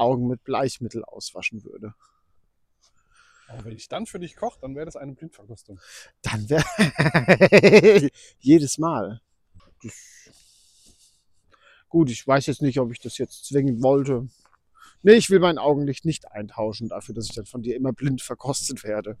Augen 0.00 0.26
mit 0.26 0.42
Bleichmittel 0.44 1.04
auswaschen 1.04 1.62
würde. 1.62 1.94
Aber 3.48 3.64
wenn 3.64 3.76
ich 3.76 3.88
dann 3.88 4.06
für 4.06 4.18
dich 4.18 4.36
koche, 4.36 4.60
dann 4.60 4.74
wäre 4.74 4.86
das 4.86 4.96
eine 4.96 5.12
Blindverkostung. 5.12 5.80
Dann 6.22 6.48
wäre 6.48 8.10
jedes 8.38 8.78
Mal. 8.78 9.20
Gut, 11.88 12.10
ich 12.10 12.24
weiß 12.24 12.46
jetzt 12.46 12.62
nicht, 12.62 12.78
ob 12.78 12.92
ich 12.92 13.00
das 13.00 13.18
jetzt 13.18 13.46
zwingend 13.46 13.82
wollte. 13.82 14.28
Nee, 15.02 15.14
ich 15.14 15.30
will 15.30 15.40
mein 15.40 15.58
Augenlicht 15.58 16.04
nicht 16.04 16.30
eintauschen 16.30 16.88
dafür, 16.88 17.14
dass 17.14 17.26
ich 17.26 17.34
dann 17.34 17.46
von 17.46 17.62
dir 17.62 17.74
immer 17.74 17.92
blind 17.92 18.22
verkostet 18.22 18.84
werde. 18.84 19.18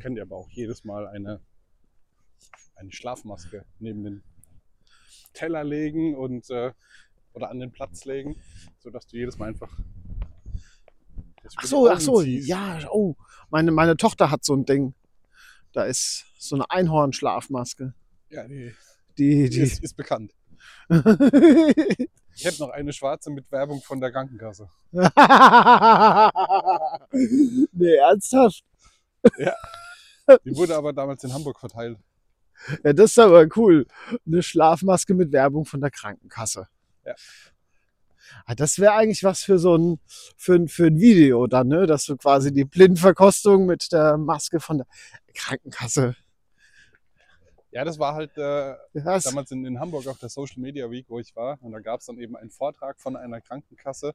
Könnt 0.00 0.16
ihr 0.16 0.22
aber 0.22 0.36
auch 0.36 0.50
jedes 0.50 0.84
Mal 0.84 1.06
eine, 1.06 1.40
eine 2.74 2.92
Schlafmaske 2.92 3.64
neben 3.78 4.02
den 4.02 4.24
Teller 5.34 5.62
legen 5.62 6.16
und 6.16 6.50
äh, 6.50 6.72
oder 7.34 7.50
an 7.50 7.60
den 7.60 7.70
Platz 7.72 8.04
legen, 8.04 8.36
sodass 8.78 9.06
du 9.06 9.16
jedes 9.16 9.36
Mal 9.38 9.48
einfach. 9.48 9.76
Ach 11.56 11.64
so, 11.64 11.90
ach 11.90 12.00
so, 12.00 12.22
ziehst. 12.22 12.48
ja, 12.48 12.80
oh, 12.90 13.16
meine, 13.50 13.70
meine 13.70 13.96
Tochter 13.96 14.30
hat 14.30 14.44
so 14.44 14.54
ein 14.54 14.64
Ding. 14.64 14.94
Da 15.72 15.84
ist 15.84 16.24
so 16.38 16.54
eine 16.56 16.70
Einhornschlafmaske. 16.70 17.92
Ja, 18.30 18.46
die, 18.48 18.72
Die, 19.18 19.44
die 19.44 19.50
die. 19.50 19.60
ist, 19.60 19.82
ist 19.82 19.96
bekannt. 19.96 20.32
Ich 22.36 22.44
hätte 22.44 22.62
noch 22.62 22.70
eine 22.70 22.92
schwarze 22.92 23.30
mit 23.30 23.50
Werbung 23.52 23.80
von 23.80 24.00
der 24.00 24.10
Krankenkasse. 24.10 24.68
nee, 27.72 27.94
ernsthaft. 27.94 28.64
Die 30.44 30.56
wurde 30.56 30.74
aber 30.76 30.92
damals 30.92 31.22
in 31.22 31.32
Hamburg 31.32 31.60
verteilt. 31.60 31.96
Ja, 32.82 32.92
das 32.92 33.12
ist 33.12 33.18
aber 33.20 33.46
cool. 33.56 33.86
Eine 34.26 34.42
Schlafmaske 34.42 35.14
mit 35.14 35.30
Werbung 35.30 35.64
von 35.64 35.80
der 35.80 35.90
Krankenkasse. 35.92 36.66
Ja. 37.04 37.14
Ah, 38.46 38.54
Das 38.54 38.78
wäre 38.78 38.94
eigentlich 38.94 39.22
was 39.22 39.42
für 39.44 39.58
so 39.58 39.76
ein, 39.76 40.00
für, 40.36 40.54
ein- 40.54 40.68
für 40.68 40.86
ein 40.86 40.98
Video 40.98 41.46
dann, 41.46 41.68
ne? 41.68 41.86
Dass 41.86 42.04
du 42.06 42.16
quasi 42.16 42.52
die 42.52 42.64
Blindverkostung 42.64 43.66
mit 43.66 43.92
der 43.92 44.16
Maske 44.16 44.60
von 44.60 44.78
der 44.78 44.86
Krankenkasse. 45.34 46.16
Ja, 47.70 47.84
das 47.84 47.98
war 47.98 48.14
halt 48.14 48.36
äh, 48.38 48.74
Das, 48.94 49.24
damals 49.24 49.50
in, 49.50 49.64
in 49.66 49.80
Hamburg 49.80 50.06
auf 50.06 50.18
der 50.18 50.28
Social 50.28 50.60
Media 50.60 50.88
Week, 50.90 51.06
wo 51.08 51.18
ich 51.18 51.34
war. 51.34 51.58
Und 51.60 51.72
da 51.72 51.80
gab 51.80 52.00
es 52.00 52.06
dann 52.06 52.18
eben 52.18 52.36
einen 52.36 52.50
Vortrag 52.50 53.00
von 53.00 53.16
einer 53.16 53.40
Krankenkasse. 53.40 54.14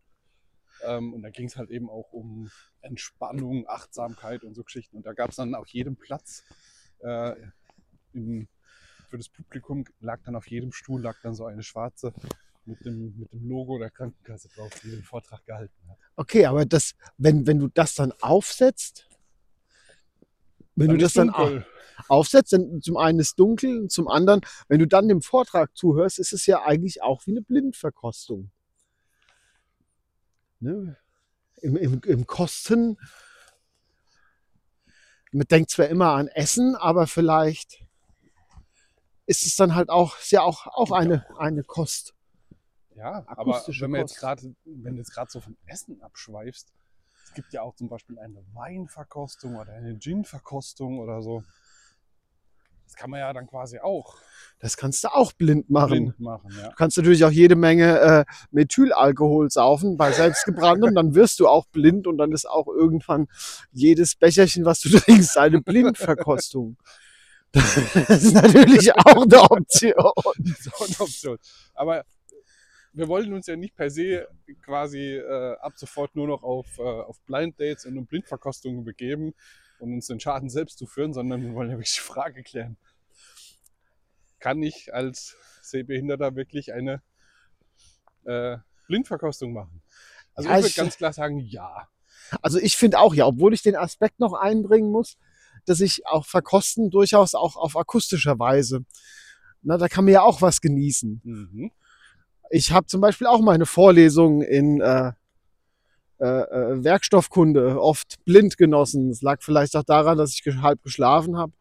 Ähm, 0.84 1.13
und 1.13 1.22
da 1.24 1.29
ging 1.29 1.48
es 1.48 1.58
halt 1.58 1.69
eben 1.69 1.89
auch 1.89 2.12
um 2.13 2.50
Entspannung, 2.81 3.67
Achtsamkeit 3.67 4.43
und 4.43 4.55
so 4.55 4.63
Geschichten. 4.63 4.96
Und 4.98 5.05
da 5.05 5.13
gab 5.13 5.29
es 5.31 5.36
dann 5.36 5.55
auf 5.55 5.67
jedem 5.67 5.98
Platz 5.98 6.43
äh, 7.00 7.36
in, 8.13 8.48
für 9.10 9.17
das 9.17 9.27
Publikum 9.27 9.84
lag 10.00 10.19
dann 10.25 10.36
auf 10.38 10.48
jedem 10.48 10.72
Stuhl 10.72 11.01
lag 11.01 11.17
dann 11.22 11.34
so 11.36 11.46
eine 11.46 11.63
schwarze 11.63 12.13
mit 12.66 12.84
dem, 12.86 13.18
mit 13.18 13.32
dem 13.34 13.50
Logo 13.50 13.80
der 13.80 13.89
Krankenkasse 13.89 14.50
drauf, 14.50 14.70
die 14.84 14.92
den 14.92 15.04
Vortrag 15.04 15.46
gehalten 15.46 15.74
hat. 15.89 15.98
okay, 16.16 16.46
aber 16.46 16.66
das, 16.66 16.94
wenn, 17.18 17.48
wenn 17.48 17.60
du 17.60 17.68
das 17.68 17.96
dann 17.96 18.12
aufsetzt, 18.22 19.08
wenn 20.75 20.89
du 20.89 20.98
das 20.98 21.10
ist 21.12 21.18
dann 21.18 21.30
au- 21.32 21.46
dunkel. 21.50 21.66
aufsetzt, 22.08 22.54
dann 22.54 22.82
zum 22.82 22.96
einen 22.98 23.20
ist 23.20 23.38
dunkel 23.39 23.82
und 23.82 23.92
zum 23.92 24.08
anderen, 24.08 24.42
wenn 24.68 24.80
du 24.80 24.88
dann 24.88 25.08
dem 25.08 25.22
Vortrag 25.22 25.75
zuhörst, 25.75 26.20
ist 26.20 26.32
es 26.32 26.46
ja 26.46 26.62
eigentlich 26.63 27.01
auch 27.01 27.25
wie 27.25 27.32
eine 27.32 27.42
Blindverkostung. 27.42 28.51
Ne? 30.60 30.96
Im, 31.62 31.75
im, 31.75 32.01
Im 32.06 32.28
Kosten, 32.28 32.98
man 35.32 35.48
denkt 35.48 35.72
zwar 35.72 35.88
immer 35.88 36.12
an 36.13 36.28
Essen, 36.28 36.75
aber 36.75 37.08
vielleicht 37.08 37.84
ist 39.25 39.46
es 39.46 39.56
dann 39.56 39.75
halt 39.75 39.89
auch, 39.89 40.18
ist 40.20 40.32
ja 40.32 40.42
auch, 40.42 40.68
auch 40.68 40.92
eine, 40.92 41.25
eine 41.38 41.63
Kost. 41.63 42.13
Ja, 43.00 43.24
aber 43.27 43.63
wenn 43.65 43.91
wir 43.91 44.00
jetzt 44.00 44.18
gerade, 44.18 44.53
wenn 44.65 44.94
du 44.94 45.00
jetzt 45.00 45.13
gerade 45.13 45.32
so 45.32 45.39
vom 45.39 45.56
Essen 45.65 46.01
abschweifst, 46.01 46.74
es 47.25 47.34
gibt 47.34 47.53
ja 47.53 47.62
auch 47.62 47.75
zum 47.75 47.88
Beispiel 47.88 48.20
eine 48.20 48.44
Weinverkostung 48.53 49.56
oder 49.56 49.72
eine 49.72 49.98
Gin-Verkostung 49.98 51.00
oder 51.00 51.22
so. 51.22 51.44
Das 52.86 52.96
kann 52.96 53.12
man 53.12 53.20
ja 53.20 53.32
dann 53.32 53.48
quasi 53.48 53.79
auch 53.79 54.18
Das 54.60 54.75
kannst 54.75 55.03
du 55.03 55.13
auch 55.13 55.32
blind 55.32 55.70
machen. 55.70 55.89
blind 55.89 56.20
machen. 56.20 56.51
Ja. 56.58 56.70
Du 56.70 56.75
kannst 56.75 56.98
natürlich 56.98 57.24
auch 57.24 57.32
jede 57.32 57.56
Menge 57.56 58.00
äh, 58.00 58.25
Methylalkohol 58.51 59.50
saufen 59.50 59.96
bei 59.96 60.12
selbstgebranntem, 60.12 60.94
dann 60.94 61.15
wirst 61.15 61.39
du 61.39 61.48
auch 61.48 61.68
blind 61.68 62.06
und 62.06 62.18
dann 62.18 62.34
ist 62.34 62.50
auch 62.50 62.68
irgendwann 62.68 63.27
jedes 63.72 64.15
Becherchen, 64.15 64.65
was 64.65 64.82
du 64.82 64.89
trinkst, 65.00 65.38
eine 65.38 65.62
Blindverkostung. 65.62 66.77
Das 67.51 67.77
ist 67.77 68.34
natürlich 68.34 68.94
auch 68.94 69.24
eine 69.24 69.41
Option. 69.41 69.94
Das 70.39 70.60
ist 70.60 70.74
auch 70.74 70.88
eine 70.88 71.00
Option. 71.00 71.38
Aber 71.74 72.03
wir 72.93 73.08
wollen 73.08 73.34
uns 73.34 73.48
ja 73.48 73.55
nicht 73.55 73.75
per 73.75 73.89
se 73.89 74.27
quasi 74.63 75.15
äh, 75.15 75.55
ab 75.60 75.74
sofort 75.75 76.15
nur 76.15 76.27
noch 76.27 76.43
auf, 76.43 76.77
äh, 76.79 76.81
auf 76.81 77.19
Blind 77.22 77.60
Dates 77.60 77.86
und 77.86 78.05
Blindverkostungen 78.08 78.84
begeben 78.84 79.34
und 79.79 79.93
uns 79.93 80.08
den 80.08 80.19
Schaden 80.19 80.50
selbst 80.50 80.77
zuführen, 80.77 81.13
sondern 81.13 81.41
wir 81.41 81.53
wollen 81.53 81.69
ja 81.69 81.75
wirklich 81.75 81.96
die 81.96 82.01
Frage 82.01 82.43
klären. 82.43 82.77
Kann 84.39 84.63
ich 84.63 84.93
als 84.93 85.36
Sehbehinderter 85.62 86.36
wirklich 86.36 86.74
eine 86.74 87.01
äh, 88.25 88.58
Blindverkostung 88.88 89.53
machen? 89.53 89.81
Also 90.34 90.50
Ja, 90.50 90.58
ich 90.58 90.63
würde 90.63 90.75
ganz 90.75 90.98
klar 90.98 91.13
sagen, 91.13 91.39
ja. 91.39 91.88
Also 92.41 92.60
ich 92.60 92.77
finde 92.77 93.00
auch, 93.00 93.13
ja, 93.13 93.25
obwohl 93.25 93.53
ich 93.53 93.62
den 93.62 93.75
Aspekt 93.75 94.19
noch 94.19 94.34
einbringen 94.34 94.91
muss, 94.91 95.17
dass 95.65 95.81
ich 95.81 96.05
auch 96.08 96.25
verkosten 96.25 96.89
durchaus 96.89 97.36
auch 97.36 97.55
auf 97.55 97.75
akustischer 97.75 98.39
Weise. 98.39 98.86
Na, 99.62 99.77
da 99.77 99.88
kann 99.88 100.05
man 100.05 100.13
ja 100.13 100.22
auch 100.22 100.41
was 100.41 100.62
genießen. 100.62 101.22
Mhm. 101.24 101.72
Ich 102.50 102.72
habe 102.72 102.88
zum 102.88 103.01
Beispiel 103.01 103.27
auch 103.27 103.41
meine 103.41 103.65
Vorlesungen 103.65 104.41
in 104.41 104.82
äh, 104.82 105.12
äh, 106.20 106.25
äh, 106.25 106.84
Werkstoffkunde 106.84 107.82
oft 107.82 108.24
blind 108.25 108.58
genossen. 108.58 109.10
Es 109.10 109.22
lag 109.22 109.41
vielleicht 109.41 109.75
auch 109.77 109.84
daran, 109.84 110.18
dass 110.18 110.34
ich 110.34 110.44
halb 110.62 110.84
geschlafen 110.84 111.38
habe, 111.38 111.53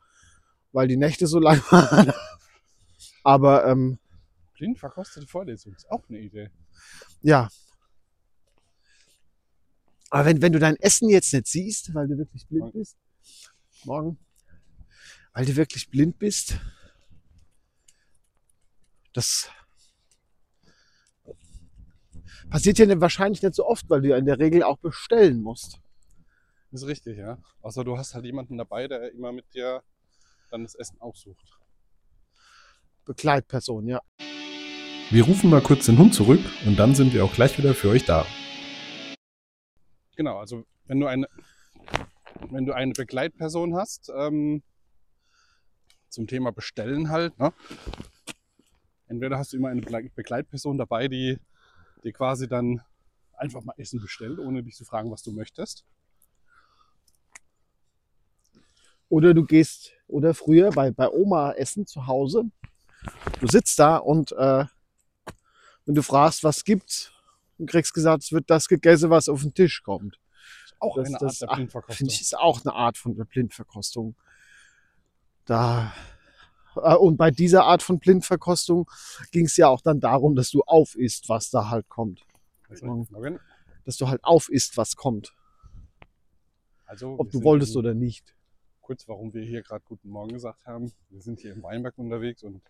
weil 0.73 0.89
die 0.89 0.97
Nächte 0.97 1.29
so 1.29 1.39
lang 1.41 1.61
waren. 1.71 2.13
Aber 3.23 3.67
ähm, 3.67 3.99
Blind 4.55 4.79
verkostete 4.79 5.29
Vorlesung 5.29 5.75
ist 5.75 5.89
auch 5.91 6.03
eine 6.09 6.19
Idee. 6.19 6.51
ja. 7.23 7.49
Aber 10.11 10.25
wenn, 10.25 10.41
wenn 10.41 10.53
du 10.53 10.59
dein 10.59 10.77
Essen 10.77 11.11
jetzt 11.11 11.35
nicht 11.35 11.47
siehst, 11.47 11.95
weil 11.95 12.09
du 12.09 12.17
wirklich 12.17 12.47
blind 12.49 12.63
Morgen. 12.63 12.79
bist, 12.79 12.97
morgen, 13.85 14.19
weil 15.35 15.45
du 15.45 15.55
wirklich 15.55 15.91
blind 15.91 16.19
bist, 16.19 16.59
das 19.13 19.51
passiert 22.51 22.79
ja 22.79 23.01
wahrscheinlich 23.01 23.43
nicht 23.43 23.55
so 23.55 23.67
oft, 23.67 23.89
weil 23.89 24.03
du 24.03 24.09
ja 24.09 24.17
in 24.17 24.27
der 24.27 24.39
Regel 24.39 24.63
auch 24.63 24.79
bestellen 24.79 25.43
musst. 25.43 25.81
Das 26.71 26.83
ist 26.83 26.89
richtig, 26.89 27.19
ja. 27.19 27.39
Außer 27.63 27.85
du 27.85 27.97
hast 27.97 28.15
halt 28.15 28.25
jemanden 28.25 28.59
dabei, 28.59 28.89
der 28.89 29.13
immer 29.13 29.33
mit 29.33 29.53
dir 29.55 29.83
dann 30.51 30.63
das 30.63 30.75
Essen 30.75 31.01
aussucht. 31.01 31.59
Begleitperson, 33.05 33.87
ja. 33.89 34.01
Wir 35.11 35.25
rufen 35.25 35.49
mal 35.49 35.63
kurz 35.63 35.87
den 35.87 35.97
Hund 35.99 36.15
zurück 36.15 36.41
und 36.67 36.79
dann 36.79 36.95
sind 36.95 37.15
wir 37.15 37.25
auch 37.25 37.33
gleich 37.33 37.57
wieder 37.57 37.75
für 37.75 37.89
euch 37.89 38.05
da. 38.05 38.27
Genau, 40.17 40.39
also 40.39 40.65
wenn 40.87 41.01
du 41.01 41.07
eine, 41.07 41.27
wenn 42.51 42.67
du 42.67 42.75
eine 42.75 42.93
Begleitperson 42.93 43.75
hast, 43.77 44.11
ähm, 44.15 44.63
zum 46.11 46.27
Thema 46.27 46.53
Bestellen 46.53 47.09
halt, 47.09 47.39
ne? 47.39 47.53
entweder 49.07 49.39
hast 49.39 49.53
du 49.53 49.57
immer 49.57 49.69
eine 49.69 49.81
Begle- 49.81 50.11
Begleitperson 50.15 50.77
dabei, 50.77 51.09
die 51.09 51.39
dir 52.03 52.13
quasi 52.13 52.49
dann 52.49 52.83
einfach 53.35 53.63
mal 53.63 53.75
Essen 53.77 54.01
bestellt, 54.01 54.39
ohne 54.39 54.63
dich 54.63 54.75
zu 54.77 54.85
fragen, 54.85 55.11
was 55.11 55.23
du 55.23 55.33
möchtest. 55.33 55.85
Oder 59.09 59.33
du 59.35 59.45
gehst, 59.45 59.93
oder 60.07 60.35
früher 60.35 60.71
bei, 60.71 60.91
bei 60.91 61.09
Oma 61.09 61.53
essen 61.53 61.87
zu 61.87 62.07
Hause. 62.07 62.45
Du 63.41 63.47
sitzt 63.47 63.79
da 63.79 63.97
und 63.97 64.33
äh, 64.33 64.65
wenn 65.87 65.95
du 65.95 66.03
fragst, 66.03 66.45
was 66.45 66.65
gibt's, 66.65 67.13
und 67.57 67.69
kriegst 67.71 67.93
gesagt, 67.95 68.23
es 68.23 68.33
wird 68.33 68.51
das 68.51 68.69
gegessen, 68.69 69.11
was 69.11 69.29
auf 69.29 69.43
den 69.43 69.55
Tisch 69.55 69.83
kommt. 69.83 70.21
Auch 70.79 70.97
Das- 70.97 71.09
eine 71.09 71.19
das- 71.19 71.43
Art 71.43 71.51
der 71.51 71.57
Blindverkostung. 71.57 71.97
Finde 71.97 72.13
ich, 72.15 72.21
ist 72.21 72.37
auch 72.39 72.65
eine 72.65 72.75
Art 72.75 72.99
von 72.99 73.17
der 73.17 73.25
Blindverkostung. 73.25 74.15
Da, 75.47 75.93
und 76.79 77.17
bei 77.17 77.31
dieser 77.31 77.65
Art 77.65 77.83
von 77.83 77.99
Blindverkostung 77.99 78.89
ging 79.31 79.47
es 79.47 79.57
ja 79.57 79.69
auch 79.69 79.81
dann 79.81 80.01
darum, 80.01 80.35
dass 80.35 80.51
du 80.51 80.63
aufisst, 80.63 81.29
was 81.29 81.51
da 81.51 81.71
halt 81.71 81.89
kommt. 81.89 82.25
Also. 82.69 83.07
Dass 83.85 83.97
du 83.97 84.09
halt 84.09 84.23
aufisst, 84.25 84.77
was 84.77 84.97
kommt. 84.97 85.33
Also, 86.87 87.17
Ob 87.19 87.31
du 87.31 87.43
wolltest 87.43 87.77
oder 87.77 87.95
nicht. 87.95 88.35
kurz, 88.81 89.07
warum 89.07 89.35
wir 89.35 89.43
hier 89.43 89.63
gerade 89.63 89.85
Guten 89.87 90.09
Morgen 90.09 90.33
gesagt 90.33 90.65
haben. 90.65 90.91
Wir 91.11 91.21
sind 91.21 91.41
hier 91.41 91.53
im 91.53 91.63
Weinberg 91.63 91.99
unterwegs 91.99 92.43
und 92.43 92.63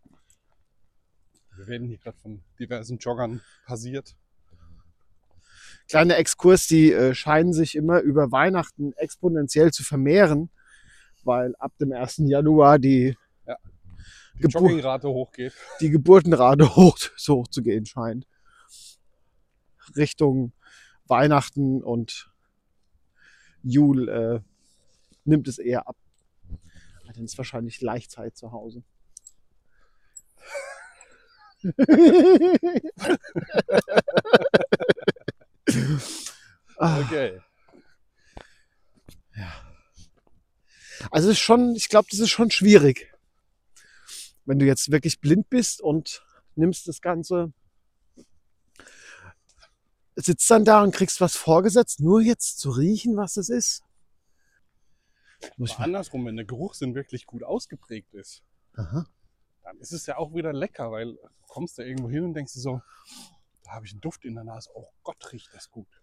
wir 1.57 1.67
werden 1.69 1.87
hier 1.87 1.99
gerade 1.99 2.19
von 2.19 2.43
diversen 2.59 2.99
Joggern 2.99 3.41
passiert. 3.67 4.17
Kleiner 5.89 6.17
Exkurs, 6.17 6.67
die 6.67 6.93
äh, 6.93 7.15
scheinen 7.15 7.53
sich 7.53 7.75
immer 7.75 8.01
über 8.01 8.31
Weihnachten 8.33 8.93
exponentiell 8.95 9.73
zu 9.73 9.85
vermehren, 9.85 10.51
weil 11.25 11.55
ab 11.57 11.73
dem 11.79 11.93
1. 11.93 12.23
Januar 12.27 12.79
die, 12.79 13.17
Die 14.39 14.43
Gebur- 14.43 14.63
Joggingrate 14.63 15.09
hochgeht. 15.09 15.53
die 15.81 15.91
Geburtenrate 15.91 16.77
hoch, 16.77 16.99
so 17.17 17.37
hoch 17.37 17.49
zu 17.49 17.63
gehen 17.63 17.87
scheint. 17.87 18.27
Richtung 19.97 20.53
Weihnachten 21.07 21.83
und 21.83 22.31
Jul 23.63 24.09
äh, 24.09 24.41
nimmt 25.25 25.49
es 25.49 25.59
eher 25.59 25.89
ab. 25.89 25.97
Dann 27.15 27.25
ist 27.25 27.37
wahrscheinlich 27.39 27.81
Leichtzeit 27.81 28.37
zu 28.37 28.53
Hause. 28.53 28.85
Ah, 36.79 37.01
Okay. 37.01 37.41
Also 41.13 41.29
es 41.29 41.35
ist 41.37 41.41
schon, 41.41 41.77
ich 41.77 41.89
glaube, 41.89 42.09
das 42.11 42.19
ist 42.19 42.31
schon 42.31 42.51
schwierig. 42.51 43.13
Wenn 44.49 44.59
du 44.59 44.65
jetzt 44.65 44.91
wirklich 44.91 45.21
blind 45.21 45.51
bist 45.51 45.83
und 45.83 46.25
nimmst 46.55 46.89
das 46.89 47.03
Ganze, 47.03 47.53
sitzt 50.17 50.51
dann 50.51 50.65
da 50.65 50.83
und 50.83 50.95
kriegst 50.95 51.21
was 51.21 51.37
vorgesetzt, 51.37 52.01
nur 52.01 52.23
jetzt 52.23 52.59
zu 52.59 52.71
riechen, 52.71 53.15
was 53.19 53.37
es 53.37 53.51
ist. 53.51 53.85
Muss 55.59 55.73
Aber 55.75 55.85
andersrum, 55.85 56.25
wenn 56.25 56.37
der 56.37 56.47
Geruchssinn 56.47 56.95
wirklich 56.95 57.27
gut 57.27 57.43
ausgeprägt 57.43 58.15
ist, 58.15 58.43
aha. 58.73 59.05
dann 59.65 59.79
ist 59.81 59.93
es 59.93 60.07
ja 60.07 60.17
auch 60.17 60.35
wieder 60.35 60.55
lecker, 60.55 60.91
weil 60.93 61.13
du 61.17 61.47
kommst 61.47 61.79
da 61.79 61.83
irgendwo 61.83 62.09
hin 62.09 62.25
und 62.25 62.33
denkst 62.33 62.55
dir 62.55 62.61
so, 62.61 62.81
da 63.65 63.73
habe 63.73 63.85
ich 63.85 63.93
einen 63.93 64.01
Duft 64.01 64.25
in 64.25 64.35
der 64.35 64.45
Nase. 64.45 64.71
Oh 64.73 64.89
Gott, 65.03 65.31
riecht 65.31 65.51
das 65.53 65.71
gut. 65.71 66.03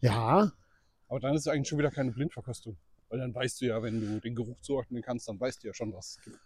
Ja, 0.00 0.52
Aber 1.08 1.18
dann 1.18 1.34
ist 1.34 1.42
es 1.42 1.48
eigentlich 1.48 1.68
schon 1.68 1.78
wieder 1.78 1.90
keine 1.90 2.12
Blindverkostung. 2.12 2.78
Weil 3.12 3.18
dann 3.18 3.34
weißt 3.34 3.60
du 3.60 3.66
ja, 3.66 3.82
wenn 3.82 4.00
du 4.00 4.20
den 4.20 4.34
Geruch 4.34 4.58
zuordnen 4.62 5.02
kannst, 5.02 5.28
dann 5.28 5.38
weißt 5.38 5.62
du 5.62 5.66
ja 5.66 5.74
schon, 5.74 5.92
was 5.92 6.16
es 6.16 6.20
gibt. 6.22 6.40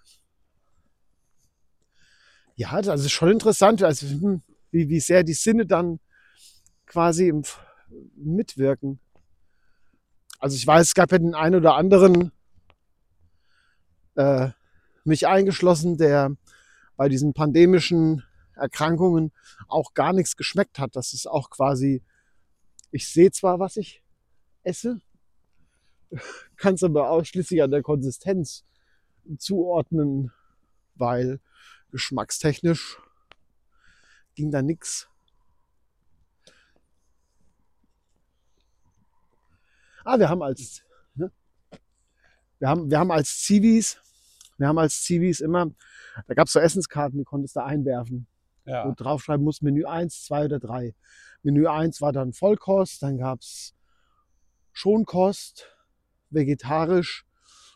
ja, 2.57 2.81
es 2.81 3.05
ist 3.05 3.13
schon 3.13 3.31
interessant, 3.31 3.85
also 3.85 4.09
hm, 4.09 4.43
wie, 4.73 4.89
wie 4.89 4.99
sehr 4.99 5.23
die 5.23 5.35
Sinne 5.35 5.65
dann 5.65 6.01
quasi 6.85 7.29
im, 7.29 7.45
mitwirken. 8.17 8.99
Also 10.41 10.57
ich 10.57 10.67
weiß, 10.67 10.89
es 10.89 10.95
gab 10.95 11.13
ja 11.13 11.19
den 11.19 11.37
einen 11.37 11.55
oder 11.55 11.77
anderen, 11.77 12.33
äh, 14.17 14.49
mich 15.05 15.29
eingeschlossen, 15.29 15.99
der 15.99 16.35
bei 16.97 17.09
diesen 17.09 17.33
pandemischen 17.33 18.25
Erkrankungen 18.57 19.31
auch 19.69 19.95
gar 19.95 20.13
nichts 20.13 20.37
geschmeckt 20.37 20.81
hat. 20.81 20.97
Das 20.97 21.13
ist 21.13 21.29
auch 21.29 21.49
quasi, 21.49 22.03
ich 22.91 23.09
sehe 23.09 23.31
zwar, 23.31 23.61
was 23.61 23.77
ich 23.77 24.03
esse, 24.65 25.01
kann 26.57 26.75
es 26.75 26.83
aber 26.83 27.11
ausschließlich 27.11 27.63
an 27.63 27.71
der 27.71 27.83
Konsistenz 27.83 28.65
zuordnen, 29.39 30.33
weil 30.95 31.41
geschmackstechnisch 31.91 32.99
ging 34.35 34.51
da 34.51 34.63
nix. 34.63 35.09
Ah, 40.05 40.19
wir 40.19 40.29
haben 40.29 40.43
als 40.43 40.83
ne? 41.17 41.33
wir 42.61 42.69
haben 42.69 42.91
wir 42.91 42.99
haben 42.99 43.11
als 43.11 43.43
Zivis, 43.43 44.01
wir 44.57 44.69
haben 44.69 44.79
als 44.79 45.03
Zivis 45.03 45.41
immer, 45.41 45.73
da 46.29 46.35
gab 46.35 46.47
es 46.47 46.53
so 46.53 46.61
Essenskarten, 46.61 47.19
die 47.19 47.25
konntest 47.25 47.57
du 47.57 47.65
einwerfen 47.65 48.29
Ja. 48.65 48.85
und 48.85 49.01
draufschreiben 49.01 49.45
musst 49.45 49.63
Menü 49.63 49.85
1, 49.85 50.25
2 50.27 50.45
oder 50.45 50.61
3. 50.61 50.95
Menü 51.43 51.67
1 51.67 52.01
war 52.01 52.13
dann 52.13 52.33
Vollkost, 52.33 53.03
dann 53.03 53.19
gab 53.19 53.41
es 53.41 53.75
Schonkost, 54.73 55.76
vegetarisch 56.31 57.25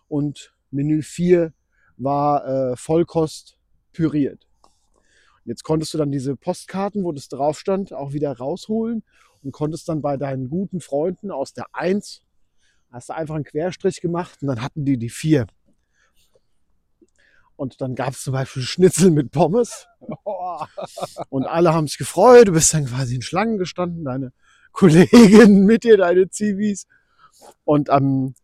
und 0.08 0.54
Menü 0.70 1.02
4 1.02 1.52
war 1.96 2.46
äh, 2.46 2.76
Vollkost 2.76 3.58
püriert. 3.92 4.46
Und 4.62 5.46
jetzt 5.46 5.62
konntest 5.62 5.94
du 5.94 5.98
dann 5.98 6.12
diese 6.12 6.36
Postkarten, 6.36 7.04
wo 7.04 7.12
das 7.12 7.28
drauf 7.28 7.58
stand, 7.58 7.92
auch 7.92 8.12
wieder 8.12 8.36
rausholen 8.36 9.02
und 9.42 9.52
konntest 9.52 9.88
dann 9.88 10.02
bei 10.02 10.16
deinen 10.16 10.48
guten 10.48 10.80
Freunden 10.80 11.30
aus 11.30 11.52
der 11.52 11.66
1, 11.72 12.22
hast 12.90 13.08
du 13.08 13.14
einfach 13.14 13.34
einen 13.34 13.44
Querstrich 13.44 14.00
gemacht 14.00 14.42
und 14.42 14.48
dann 14.48 14.62
hatten 14.62 14.84
die 14.84 14.98
die 14.98 15.10
4. 15.10 15.46
Und 17.60 17.82
dann 17.82 17.94
gab 17.94 18.14
es 18.14 18.22
zum 18.22 18.32
Beispiel 18.32 18.62
Schnitzel 18.62 19.10
mit 19.10 19.32
Pommes. 19.32 19.86
Und 21.28 21.44
alle 21.44 21.74
haben 21.74 21.88
sich 21.88 21.98
gefreut. 21.98 22.48
Du 22.48 22.52
bist 22.52 22.72
dann 22.72 22.86
quasi 22.86 23.16
in 23.16 23.20
Schlangen 23.20 23.58
gestanden, 23.58 24.02
deine 24.02 24.32
Kollegin 24.72 25.66
mit 25.66 25.84
dir, 25.84 25.98
deine 25.98 26.30
Zivis. 26.30 26.86
Und 27.64 27.90
am 27.90 28.34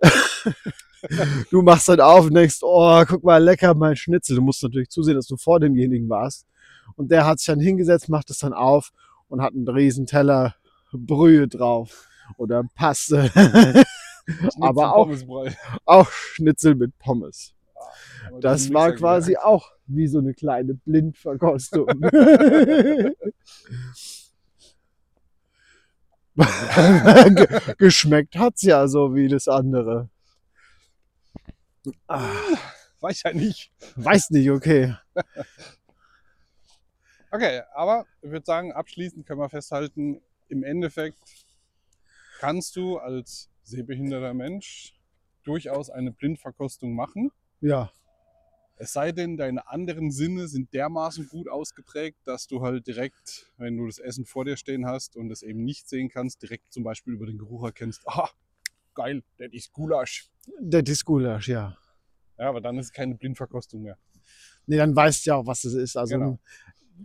du 1.50 1.62
machst 1.62 1.88
dann 1.88 2.00
auf 2.00 2.26
und 2.26 2.34
denkst, 2.34 2.58
oh, 2.62 3.02
guck 3.06 3.22
mal, 3.24 3.42
lecker, 3.42 3.74
mein 3.74 3.96
Schnitzel. 3.96 4.36
Du 4.36 4.42
musst 4.42 4.62
natürlich 4.62 4.88
zusehen, 4.90 5.14
dass 5.16 5.26
du 5.26 5.36
vor 5.36 5.60
demjenigen 5.60 6.08
warst. 6.08 6.46
Und 6.96 7.10
der 7.10 7.26
hat 7.26 7.38
sich 7.38 7.46
dann 7.46 7.60
hingesetzt, 7.60 8.08
macht 8.08 8.30
es 8.30 8.38
dann 8.38 8.52
auf 8.52 8.92
und 9.28 9.42
hat 9.42 9.54
einen 9.54 9.68
riesen 9.68 10.06
Teller 10.06 10.54
Brühe 10.92 11.48
drauf. 11.48 12.08
Oder 12.36 12.64
Paste. 12.74 13.30
Aber 14.60 14.96
auch- 14.96 15.10
auch 15.84 16.10
Schnitzel 16.10 16.74
mit 16.74 16.96
Pommes. 16.98 17.52
Aber 18.28 18.40
Das 18.40 18.64
den 18.66 18.74
war 18.74 18.92
quasi 18.92 19.32
gemerkt. 19.32 19.46
auch 19.46 19.70
wie 19.86 20.06
so 20.06 20.18
eine 20.18 20.32
kleine 20.32 20.74
Blindverkostung. 20.74 21.86
Ge- 27.34 27.74
Geschmeckt 27.78 28.36
hat's 28.36 28.62
ja 28.62 28.88
so 28.88 29.14
wie 29.14 29.28
das 29.28 29.46
andere. 29.48 30.08
Ah, 32.08 32.30
Weiß 33.00 33.22
ja 33.24 33.32
nicht. 33.32 33.70
weiß 33.96 34.30
nicht, 34.30 34.50
okay. 34.50 34.94
Okay, 37.30 37.62
aber 37.74 38.06
ich 38.22 38.30
würde 38.30 38.46
sagen, 38.46 38.72
abschließend 38.72 39.26
können 39.26 39.40
wir 39.40 39.48
festhalten, 39.50 40.22
im 40.48 40.62
Endeffekt 40.62 41.18
kannst 42.38 42.76
du 42.76 42.98
als 42.98 43.50
sehbehinderter 43.62 44.34
Mensch 44.34 44.94
durchaus 45.42 45.90
eine 45.90 46.12
Blindverkostung 46.12 46.94
machen. 46.94 47.30
Ja, 47.60 47.90
Es 48.76 48.92
sei 48.92 49.12
denn, 49.12 49.36
deine 49.36 49.68
anderen 49.68 50.10
Sinne 50.10 50.48
sind 50.48 50.72
dermaßen 50.74 51.28
gut 51.28 51.48
ausgeprägt, 51.48 52.18
dass 52.24 52.48
du 52.48 52.60
halt 52.62 52.86
direkt, 52.86 53.52
wenn 53.56 53.76
du 53.76 53.86
das 53.86 53.98
Essen 53.98 54.24
vor 54.24 54.44
dir 54.44 54.56
stehen 54.56 54.86
hast 54.86 55.16
und 55.16 55.30
es 55.30 55.42
eben 55.42 55.62
nicht 55.64 55.88
sehen 55.88 56.08
kannst, 56.08 56.42
direkt 56.42 56.72
zum 56.72 56.82
Beispiel 56.82 57.14
über 57.14 57.26
den 57.26 57.38
Geruch 57.38 57.64
erkennst, 57.64 58.02
ah, 58.06 58.28
geil, 58.94 59.22
das 59.38 59.52
ist 59.52 59.72
Gulasch. 59.72 60.28
der 60.58 60.82
Disgulasch, 60.82 61.48
ja. 61.48 61.76
Ja, 62.36 62.48
aber 62.48 62.60
dann 62.60 62.78
ist 62.78 62.86
es 62.86 62.92
keine 62.92 63.14
Blindverkostung 63.14 63.82
mehr. 63.82 63.96
Nee, 64.66 64.76
dann 64.76 64.96
weißt 64.96 65.24
du 65.24 65.30
ja 65.30 65.36
auch, 65.36 65.46
was 65.46 65.64
es 65.64 65.74
ist. 65.74 65.96
Also 65.96 66.14
Genau. 66.16 66.38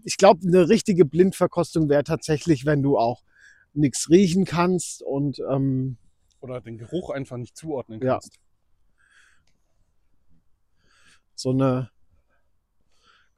ich 0.03 0.17
glaube, 0.17 0.47
eine 0.47 0.69
richtige 0.69 1.05
Blindverkostung 1.05 1.87
wäre 1.87 2.03
tatsächlich, 2.03 2.65
wenn 2.65 2.81
du 2.81 2.97
auch 2.97 3.23
nichts 3.73 4.09
riechen 4.09 4.45
kannst 4.45 5.03
und 5.03 5.39
ähm, 5.51 5.97
Oder 6.39 6.61
den 6.61 6.77
Geruch 6.79 7.11
einfach 7.11 7.37
nicht 7.37 7.55
zuordnen 7.55 8.01
Ja. 8.01 8.19
So 11.39 11.51
eine 11.51 11.89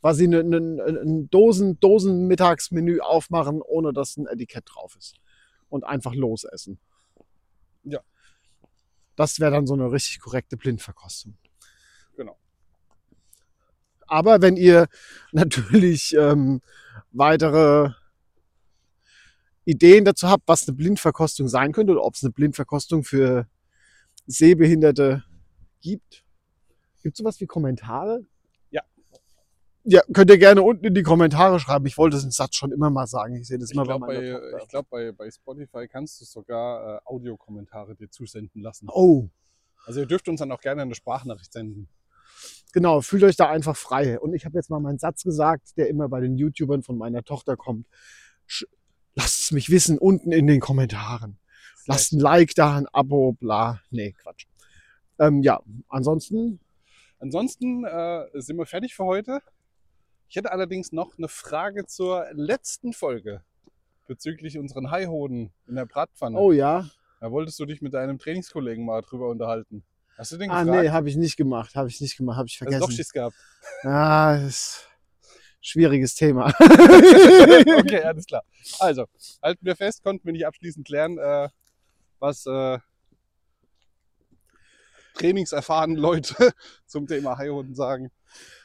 quasi 0.02 0.24
eine, 0.24 0.40
eine, 0.40 0.58
ein 0.58 1.30
Dosen, 1.30 1.80
Dosen-Mittagsmenü 1.80 3.00
aufmachen, 3.02 3.62
ohne 3.62 3.94
dass 3.94 4.18
ein 4.18 4.26
Etikett 4.26 4.66
drauf 4.66 4.96
ist. 4.98 5.16
Und 5.70 5.86
einfach 5.86 6.14
losessen. 6.14 6.80
Ja. 7.84 8.02
Das 9.16 9.40
wäre 9.40 9.52
dann 9.52 9.68
so 9.68 9.76
eine 9.76 9.92
richtig 9.92 10.20
korrekte 10.20 10.58
Blindverkostung. 10.58 11.38
Genau. 12.18 12.38
Aber 14.08 14.42
wenn 14.42 14.58
ihr 14.58 14.88
natürlich 15.32 16.14
ähm, 16.18 16.62
weitere 17.12 17.92
Ideen 19.66 20.04
dazu 20.04 20.28
habt, 20.28 20.48
was 20.48 20.68
eine 20.68 20.76
Blindverkostung 20.76 21.48
sein 21.48 21.72
könnte 21.72 21.94
oder 21.94 22.04
ob 22.04 22.16
es 22.16 22.24
eine 22.24 22.34
Blindverkostung 22.34 23.04
für 23.04 23.48
Sehbehinderte 24.26 25.24
gibt. 25.82 26.26
Gibt 27.02 27.16
es 27.16 27.18
sowas 27.20 27.40
wie 27.42 27.46
Kommentare? 27.48 28.26
Ja. 28.70 28.82
Ja, 29.84 30.02
könnt 30.14 30.30
ihr 30.30 30.38
gerne 30.38 30.62
unten 30.62 30.86
in 30.86 30.94
die 30.94 31.04
Kommentare 31.04 31.60
schreiben. 31.60 31.86
Ich 31.88 31.98
wollte 31.98 32.18
diesen 32.18 32.32
Satz 32.32 32.56
schon 32.56 32.72
immer 32.72 32.90
mal 32.90 33.08
sagen. 33.08 33.36
Ich 33.36 33.48
sehe 33.48 33.58
das 33.58 33.70
Ich 33.72 33.76
immer 33.76 33.84
bei 33.86 33.98
glaube, 33.98 34.06
meiner 34.08 34.20
bei, 34.20 34.32
Tochter. 34.52 34.58
ich 34.64 34.68
glaub, 34.70 34.90
bei, 34.90 35.12
bei 35.12 35.32
Spotify 35.32 35.88
kannst 35.88 36.22
du 36.22 36.26
sogar 36.26 36.98
äh, 36.98 37.00
Audiokommentare 37.06 37.96
dir 37.96 38.10
zusenden 38.10 38.62
lassen. 38.62 38.88
Oh, 38.92 39.30
Also 39.86 40.02
ihr 40.02 40.06
dürft 40.06 40.28
uns 40.30 40.40
dann 40.40 40.52
auch 40.52 40.62
gerne 40.62 40.84
eine 40.84 40.94
Sprachnachricht 40.96 41.52
senden. 41.54 41.88
genau. 42.74 43.02
Fühlt 43.02 43.24
euch 43.24 43.36
da 43.36 43.50
einfach 43.50 43.76
frei. 43.76 44.20
Und 44.20 44.34
ich 44.34 44.46
habe 44.46 44.58
jetzt 44.58 44.70
mal 44.70 44.80
meinen 44.80 45.00
Satz 45.00 45.24
gesagt, 45.24 45.76
der 45.78 45.90
immer 45.90 46.08
bei 46.10 46.20
den 46.22 46.38
YouTubern 46.38 46.84
von 46.84 46.98
meiner 46.98 47.24
Tochter 47.24 47.58
kommt. 47.58 47.88
Sch 48.46 48.66
Lasst 49.14 49.40
es 49.40 49.52
mich 49.52 49.70
wissen 49.70 49.98
unten 49.98 50.32
in 50.32 50.48
den 50.48 50.62
Kommentaren. 50.62 51.38
Lasst 51.86 52.14
ein 52.14 52.20
Like 52.22 52.56
da, 52.56 52.78
ein 52.78 52.88
Abo, 52.94 53.34
bla. 53.34 53.82
Nee, 53.90 54.14
Quatsch. 54.14 54.46
Ähm, 55.20 55.42
ja, 55.42 55.60
ansonsten, 55.90 56.62
Ansonsten 57.22 57.86
äh, 57.86 58.26
sind 58.34 58.58
wir 58.58 58.66
fertig 58.66 58.96
für 58.96 59.06
heute. 59.06 59.40
Ich 60.28 60.36
hätte 60.36 60.52
allerdings 60.52 60.92
noch 60.92 61.18
eine 61.18 61.28
Frage 61.28 61.86
zur 61.86 62.26
letzten 62.34 62.94
Folge 62.94 63.44
bezüglich 64.08 64.58
unseren 64.58 64.92
Haihoden 64.92 65.52
in 65.68 65.76
der 65.76 65.86
Bratpfanne. 65.86 66.38
oh 66.38 66.52
ja. 66.52 66.90
Da 67.20 67.32
wolltest 67.32 67.60
du 67.60 67.66
dich 67.66 67.82
mit 67.84 67.94
deinem 67.94 68.18
Trainingskollegen 68.18 68.84
mal 68.84 69.02
drüber 69.02 69.30
unterhalten. 69.30 69.84
Hast 70.18 70.32
du 70.32 70.38
den 70.38 70.50
Ah, 70.50 70.64
gefragt? 70.64 70.84
nee, 70.84 70.90
habe 70.90 71.08
ich 71.10 71.16
nicht 71.16 71.38
gemacht. 71.38 71.76
Habe 71.76 71.88
ich 71.88 72.02
nicht 72.02 72.18
gemacht. 72.18 72.38
Habe 72.38 72.48
ich 72.48 72.60
Hast 72.60 72.62
du 72.62 72.66
doch 72.66 72.78
vergessen. 72.80 72.96
Schiss 72.98 73.12
gehabt. 73.14 73.36
Ah, 73.84 74.38
das 74.38 74.46
ist 74.48 74.88
schwieriges 75.62 76.16
Thema. 76.16 76.48
okay, 77.80 78.02
alles 78.02 78.26
klar. 78.26 78.44
Also, 78.80 79.06
halten 79.44 79.64
wir 79.66 79.76
fest, 79.76 80.04
konnten 80.04 80.26
wir 80.26 80.34
nicht 80.34 80.48
abschließend 80.48 80.88
klären, 80.88 81.20
äh, 81.20 81.50
was 82.20 82.46
äh, 82.48 82.80
trainingserfahrenen 85.22 85.98
Leute 86.02 86.54
zum 86.86 87.08
Thema 87.08 87.38
Haihunden 87.38 87.76
sagen. 87.76 88.12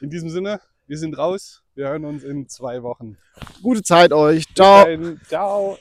In 0.01 0.09
diesem 0.09 0.29
Sinne, 0.29 0.59
wir 0.87 0.97
sind 0.97 1.17
raus. 1.17 1.63
Wir 1.75 1.89
hören 1.89 2.05
uns 2.05 2.23
in 2.23 2.47
zwei 2.47 2.81
Wochen. 2.81 3.17
Gute 3.61 3.83
Zeit 3.83 4.13
euch. 4.13 4.45
Ciao. 4.55 4.85
Ciao. 5.27 5.77